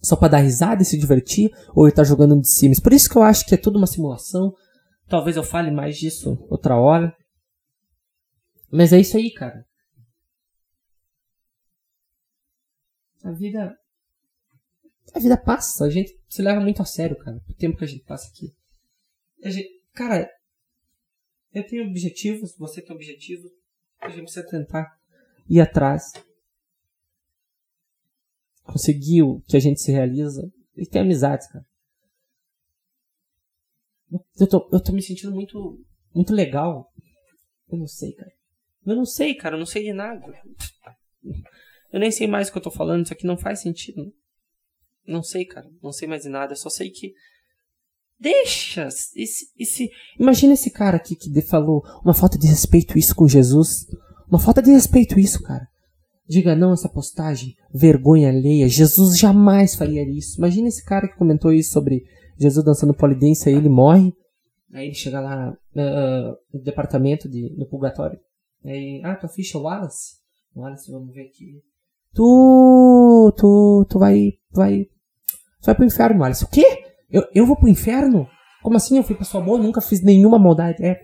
Só 0.00 0.16
pra 0.16 0.28
dar 0.28 0.38
risada 0.38 0.82
e 0.82 0.84
se 0.84 0.98
divertir? 0.98 1.50
Ou 1.74 1.86
ele 1.86 1.94
tá 1.94 2.02
jogando 2.02 2.40
de 2.40 2.48
cima? 2.48 2.74
Por 2.82 2.92
isso 2.92 3.08
que 3.08 3.16
eu 3.16 3.22
acho 3.22 3.44
que 3.46 3.54
é 3.54 3.58
tudo 3.58 3.76
uma 3.76 3.86
simulação. 3.86 4.54
Talvez 5.06 5.36
eu 5.36 5.44
fale 5.44 5.70
mais 5.70 5.96
disso 5.96 6.38
outra 6.48 6.76
hora. 6.76 7.14
Mas 8.76 8.92
é 8.92 8.98
isso 8.98 9.16
aí, 9.16 9.30
cara. 9.30 9.64
A 13.22 13.30
vida. 13.30 13.78
A 15.14 15.18
vida 15.20 15.36
passa. 15.36 15.84
A 15.84 15.90
gente 15.90 16.18
se 16.28 16.42
leva 16.42 16.60
muito 16.60 16.82
a 16.82 16.84
sério, 16.84 17.16
cara. 17.16 17.40
O 17.48 17.54
tempo 17.54 17.78
que 17.78 17.84
a 17.84 17.86
gente 17.86 18.02
passa 18.02 18.28
aqui. 18.28 18.52
Gente, 19.44 19.80
cara, 19.92 20.28
eu 21.52 21.64
tenho 21.64 21.88
objetivos, 21.88 22.56
você 22.56 22.82
tem 22.82 22.96
objetivos. 22.96 23.52
A 24.00 24.08
gente 24.08 24.22
precisa 24.22 24.44
tentar 24.44 25.00
ir 25.48 25.60
atrás. 25.60 26.12
Conseguir 28.64 29.22
o 29.22 29.40
que 29.42 29.56
a 29.56 29.60
gente 29.60 29.80
se 29.80 29.92
realiza. 29.92 30.52
E 30.76 30.84
ter 30.84 30.98
amizades, 30.98 31.46
cara. 31.46 31.64
Eu 34.36 34.48
tô, 34.48 34.68
eu 34.72 34.82
tô 34.82 34.90
me 34.90 35.00
sentindo 35.00 35.30
muito, 35.30 35.80
muito 36.12 36.32
legal. 36.34 36.92
Eu 37.70 37.78
não 37.78 37.86
sei, 37.86 38.12
cara. 38.14 38.32
Eu 38.86 38.96
não 38.96 39.04
sei, 39.04 39.34
cara. 39.34 39.54
Eu 39.54 39.58
não 39.58 39.66
sei 39.66 39.84
de 39.84 39.92
nada. 39.92 40.22
Eu 41.92 42.00
nem 42.00 42.10
sei 42.10 42.26
mais 42.26 42.48
o 42.48 42.52
que 42.52 42.58
eu 42.58 42.62
tô 42.62 42.70
falando. 42.70 43.04
Isso 43.04 43.12
aqui 43.12 43.26
não 43.26 43.36
faz 43.36 43.60
sentido. 43.60 44.12
Não 45.06 45.22
sei, 45.22 45.44
cara. 45.44 45.68
Não 45.82 45.92
sei 45.92 46.08
mais 46.08 46.22
de 46.22 46.28
nada. 46.28 46.52
Eu 46.52 46.56
só 46.56 46.68
sei 46.68 46.90
que. 46.90 47.14
Deixa! 48.18 48.88
Esse, 49.14 49.50
esse... 49.58 49.90
Imagina 50.18 50.54
esse 50.54 50.70
cara 50.70 50.96
aqui 50.96 51.16
que 51.16 51.42
falou 51.42 51.82
uma 52.04 52.14
falta 52.14 52.38
de 52.38 52.46
respeito 52.46 52.98
isso 52.98 53.14
com 53.14 53.28
Jesus. 53.28 53.86
Uma 54.28 54.38
falta 54.38 54.62
de 54.62 54.70
respeito 54.70 55.18
isso, 55.18 55.42
cara. 55.42 55.66
Diga 56.26 56.56
não 56.56 56.72
essa 56.72 56.88
postagem. 56.88 57.54
Vergonha 57.72 58.28
alheia. 58.28 58.68
Jesus 58.68 59.18
jamais 59.18 59.74
faria 59.74 60.02
isso. 60.08 60.38
Imagina 60.38 60.68
esse 60.68 60.84
cara 60.84 61.06
que 61.06 61.18
comentou 61.18 61.52
isso 61.52 61.72
sobre 61.72 62.02
Jesus 62.38 62.64
dançando 62.64 62.94
polidense 62.94 63.50
e 63.50 63.54
ele 63.54 63.68
morre. 63.68 64.12
Aí 64.72 64.86
ele 64.86 64.94
chega 64.94 65.20
lá 65.20 65.50
uh, 65.52 66.36
no 66.52 66.62
departamento 66.62 67.28
de, 67.28 67.54
no 67.56 67.66
purgatório. 67.66 68.18
Aí, 68.64 69.00
ah, 69.04 69.14
tua 69.14 69.28
ficha 69.28 69.58
é 69.58 69.60
Wallace? 69.60 70.16
Wallace, 70.54 70.90
vamos 70.90 71.14
ver 71.14 71.26
aqui. 71.26 71.62
Tu, 72.14 73.34
tu, 73.36 73.86
tu 73.88 73.98
vai, 73.98 74.32
vai, 74.50 74.84
tu 75.60 75.66
vai 75.66 75.74
pro 75.74 75.84
inferno, 75.84 76.20
Wallace. 76.20 76.44
O 76.44 76.48
quê? 76.48 76.84
Eu, 77.10 77.24
eu 77.34 77.46
vou 77.46 77.56
pro 77.56 77.68
inferno? 77.68 78.26
Como 78.62 78.76
assim 78.76 78.96
eu 78.96 79.02
fui 79.02 79.14
pessoa 79.14 79.44
boa? 79.44 79.58
Nunca 79.58 79.80
fiz 79.80 80.02
nenhuma 80.02 80.38
maldade. 80.38 80.82
É, 80.82 80.98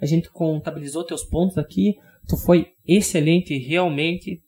a 0.00 0.06
gente 0.06 0.30
contabilizou 0.30 1.04
teus 1.04 1.24
pontos 1.24 1.56
aqui. 1.56 1.94
Tu 2.26 2.36
foi 2.36 2.66
excelente, 2.86 3.56
realmente. 3.56 4.42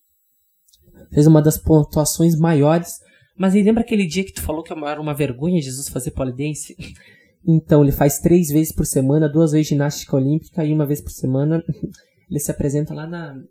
Fez 1.13 1.27
uma 1.27 1.41
das 1.41 1.57
pontuações 1.57 2.39
maiores. 2.39 2.99
Mas 3.39 3.55
aí 3.55 3.63
lembra 3.63 3.83
aquele 3.83 4.07
dia 4.07 4.23
que 4.23 4.35
tu 4.35 4.43
falou 4.43 4.63
que 4.63 4.73
era 4.73 5.01
uma 5.01 5.15
vergonha 5.15 5.63
Jesus 5.63 5.89
fazer 5.89 6.11
polidense? 6.11 6.77
Então, 7.43 7.83
ele 7.83 7.91
faz 7.91 8.19
três 8.19 8.49
vezes 8.49 8.71
por 8.71 8.85
semana, 8.85 9.27
duas 9.27 9.53
vezes 9.53 9.69
ginástica 9.69 10.15
olímpica 10.15 10.63
e 10.63 10.75
uma 10.75 10.85
vez 10.85 11.01
por 11.01 11.11
semana 11.11 11.65
ele 12.31 12.39
se 12.39 12.51
apresenta 12.51 12.95
lá 12.95 13.07
na 13.07 13.43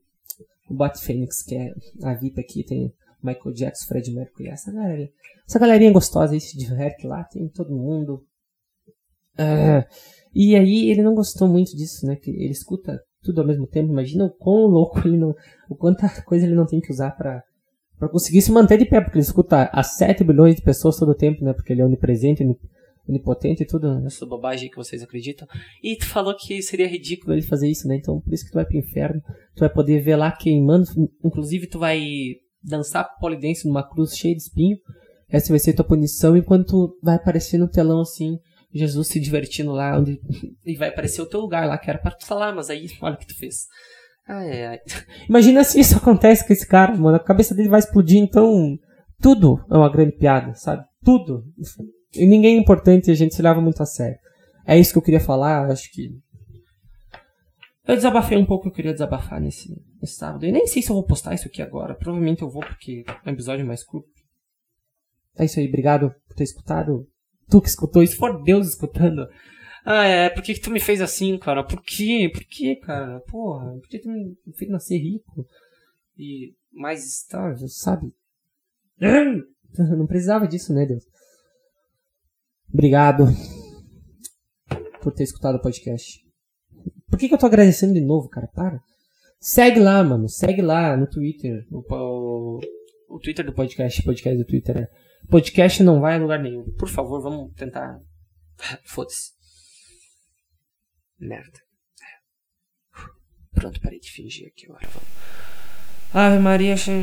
Bot 0.69 0.97
Phoenix, 0.99 1.43
que 1.43 1.55
é 1.55 1.73
a 2.03 2.13
VIP 2.13 2.39
aqui, 2.39 2.63
tem 2.63 2.93
Michael 3.21 3.53
Jackson, 3.53 3.87
Fred 3.87 4.11
Mercury, 4.11 4.49
essa 4.49 4.71
galera. 4.71 5.09
Essa 5.47 5.59
galerinha 5.59 5.91
gostosa 5.91 6.33
aí 6.33 6.39
se 6.39 6.57
diverte 6.57 7.05
lá, 7.05 7.23
tem 7.25 7.47
todo 7.49 7.75
mundo. 7.75 8.23
Uh, 9.35 9.83
e 10.33 10.55
aí 10.55 10.89
ele 10.89 11.01
não 11.01 11.15
gostou 11.15 11.47
muito 11.47 11.75
disso, 11.75 12.05
né? 12.05 12.15
Que 12.15 12.29
ele 12.31 12.51
escuta 12.51 13.01
tudo 13.21 13.41
ao 13.41 13.47
mesmo 13.47 13.67
tempo. 13.67 13.91
Imagina 13.91 14.25
o 14.25 14.29
quão 14.29 14.65
louco 14.65 14.99
ele 15.05 15.17
não. 15.17 15.35
O 15.69 15.75
quanta 15.75 16.07
coisa 16.23 16.45
ele 16.45 16.55
não 16.55 16.65
tem 16.65 16.79
que 16.79 16.91
usar 16.91 17.11
para 17.11 17.43
para 17.97 18.07
conseguir 18.07 18.41
se 18.41 18.49
manter 18.49 18.77
de 18.77 18.85
pé, 18.85 19.01
porque 19.01 19.17
ele 19.17 19.25
escuta 19.25 19.69
a 19.73 19.83
7 19.83 20.23
bilhões 20.23 20.55
de 20.55 20.61
pessoas 20.61 20.95
todo 20.95 21.09
o 21.09 21.15
tempo, 21.15 21.43
né? 21.43 21.51
Porque 21.51 21.73
ele 21.73 21.81
é 21.81 21.85
onipresente, 21.85 22.45
onipotente 23.09 23.63
e 23.63 23.65
tudo, 23.65 24.05
essa 24.05 24.25
bobagem 24.25 24.69
que 24.69 24.75
vocês 24.75 25.01
acreditam. 25.01 25.47
E 25.83 25.95
tu 25.95 26.05
falou 26.07 26.35
que 26.35 26.61
seria 26.61 26.87
ridículo 26.87 27.33
ele 27.33 27.41
fazer 27.41 27.69
isso, 27.69 27.87
né? 27.87 27.95
Então 27.95 28.21
por 28.21 28.33
isso 28.33 28.45
que 28.45 28.51
tu 28.51 28.55
vai 28.55 28.65
pro 28.65 28.77
inferno, 28.77 29.21
tu 29.55 29.61
vai 29.61 29.69
poder 29.69 30.01
ver 30.01 30.15
lá 30.15 30.31
queimando, 30.31 30.85
inclusive 31.23 31.67
tu 31.67 31.79
vai 31.79 32.01
dançar 32.63 33.07
polidense 33.19 33.67
numa 33.67 33.87
cruz 33.87 34.15
cheia 34.15 34.35
de 34.35 34.41
espinho. 34.41 34.77
Essa 35.27 35.49
vai 35.49 35.59
ser 35.59 35.73
tua 35.73 35.85
punição, 35.85 36.35
enquanto 36.35 36.97
vai 37.03 37.15
aparecer 37.15 37.57
no 37.57 37.67
telão 37.67 38.01
assim, 38.01 38.39
Jesus 38.73 39.07
se 39.07 39.19
divertindo 39.19 39.71
lá, 39.71 39.97
onde 39.97 40.19
e 40.65 40.75
vai 40.75 40.89
aparecer 40.89 41.21
o 41.21 41.25
teu 41.25 41.39
lugar 41.39 41.67
lá, 41.67 41.77
que 41.77 41.89
era 41.89 41.99
pra 41.99 42.11
tu 42.11 42.33
lá, 42.33 42.53
mas 42.53 42.69
aí 42.69 42.87
olha 43.01 43.15
o 43.15 43.17
que 43.17 43.27
tu 43.27 43.37
fez. 43.37 43.67
Ai, 44.27 44.65
ai. 44.65 44.79
Imagina 45.27 45.63
se 45.63 45.79
isso 45.79 45.97
acontece 45.97 46.45
com 46.45 46.53
esse 46.53 46.67
cara, 46.67 46.95
mano. 46.95 47.17
A 47.17 47.23
cabeça 47.23 47.55
dele 47.55 47.69
vai 47.69 47.79
explodir, 47.79 48.19
então. 48.19 48.77
Tudo 49.21 49.59
é 49.69 49.75
uma 49.75 49.91
grande 49.91 50.13
piada, 50.13 50.53
sabe? 50.53 50.85
Tudo. 51.03 51.43
E 52.13 52.25
ninguém 52.25 52.57
é 52.57 52.59
importante 52.59 53.11
a 53.11 53.15
gente 53.15 53.35
se 53.35 53.41
leva 53.41 53.61
muito 53.61 53.81
a 53.81 53.85
sério. 53.85 54.17
É 54.65 54.77
isso 54.77 54.91
que 54.91 54.97
eu 54.97 55.03
queria 55.03 55.19
falar, 55.19 55.69
acho 55.69 55.91
que. 55.91 56.09
Eu 57.87 57.95
desabafei 57.95 58.37
um 58.37 58.45
pouco, 58.45 58.67
eu 58.67 58.71
queria 58.71 58.93
desabafar 58.93 59.41
nesse, 59.41 59.75
nesse 59.99 60.15
sábado. 60.15 60.45
E 60.45 60.51
nem 60.51 60.67
sei 60.67 60.81
se 60.81 60.91
eu 60.91 60.95
vou 60.95 61.05
postar 61.05 61.33
isso 61.33 61.47
aqui 61.47 61.61
agora. 61.61 61.95
Provavelmente 61.95 62.43
eu 62.43 62.49
vou, 62.49 62.61
porque 62.61 63.03
é 63.07 63.29
um 63.29 63.33
episódio 63.33 63.65
mais 63.65 63.83
curto. 63.83 64.09
É 65.37 65.45
isso 65.45 65.59
aí, 65.59 65.67
obrigado 65.67 66.13
por 66.27 66.35
ter 66.35 66.43
escutado. 66.43 67.07
Tu 67.49 67.61
que 67.61 67.69
escutou 67.69 68.03
isso, 68.03 68.17
for 68.17 68.43
Deus 68.43 68.67
escutando. 68.67 69.27
Ah, 69.83 70.05
é, 70.05 70.29
por 70.29 70.43
que, 70.43 70.53
que 70.53 70.59
tu 70.59 70.69
me 70.69 70.79
fez 70.79 71.01
assim, 71.01 71.37
cara? 71.37 71.63
Por 71.63 71.81
quê? 71.81 72.29
Por 72.31 72.43
quê, 72.43 72.75
cara? 72.75 73.21
Porra, 73.21 73.71
por 73.79 73.87
que 73.87 73.97
tu 73.97 74.09
me 74.09 74.35
fez 74.55 74.69
nascer 74.69 74.99
rico? 74.99 75.47
E 76.17 76.53
mais 76.71 77.05
estável, 77.07 77.67
sabe? 77.67 78.13
Não 79.97 80.05
precisava 80.05 80.47
disso, 80.47 80.73
né, 80.73 80.85
Deus? 80.85 81.03
Obrigado 82.71 83.25
por 85.01 85.13
ter 85.13 85.23
escutado 85.23 85.55
o 85.55 85.61
podcast. 85.61 86.23
Por 87.09 87.17
que, 87.17 87.27
que 87.27 87.33
eu 87.33 87.39
tô 87.39 87.45
agradecendo 87.45 87.93
de 87.93 88.01
novo, 88.01 88.29
cara? 88.29 88.47
Para. 88.47 88.79
Segue 89.39 89.79
lá, 89.79 90.03
mano. 90.03 90.29
Segue 90.29 90.61
lá 90.61 90.95
no 90.95 91.09
Twitter. 91.09 91.65
O, 91.71 91.83
o, 91.89 92.59
o 93.09 93.19
Twitter 93.19 93.45
do 93.45 93.53
podcast. 93.53 94.03
Podcast 94.03 94.37
do 94.37 94.45
Twitter 94.45 94.77
é. 94.77 94.87
Podcast 95.27 95.81
não 95.83 95.99
vai 95.99 96.15
a 96.15 96.19
lugar 96.19 96.41
nenhum. 96.41 96.63
Por 96.77 96.87
favor, 96.87 97.21
vamos 97.21 97.53
tentar. 97.55 97.99
Foda-se. 98.85 99.31
Merda. 101.19 101.59
Pronto, 103.51 103.81
parei 103.81 103.99
de 103.99 104.11
fingir 104.11 104.47
aqui 104.47 104.65
agora. 104.67 104.87
Ave 106.13 106.39
Maria, 106.39 106.77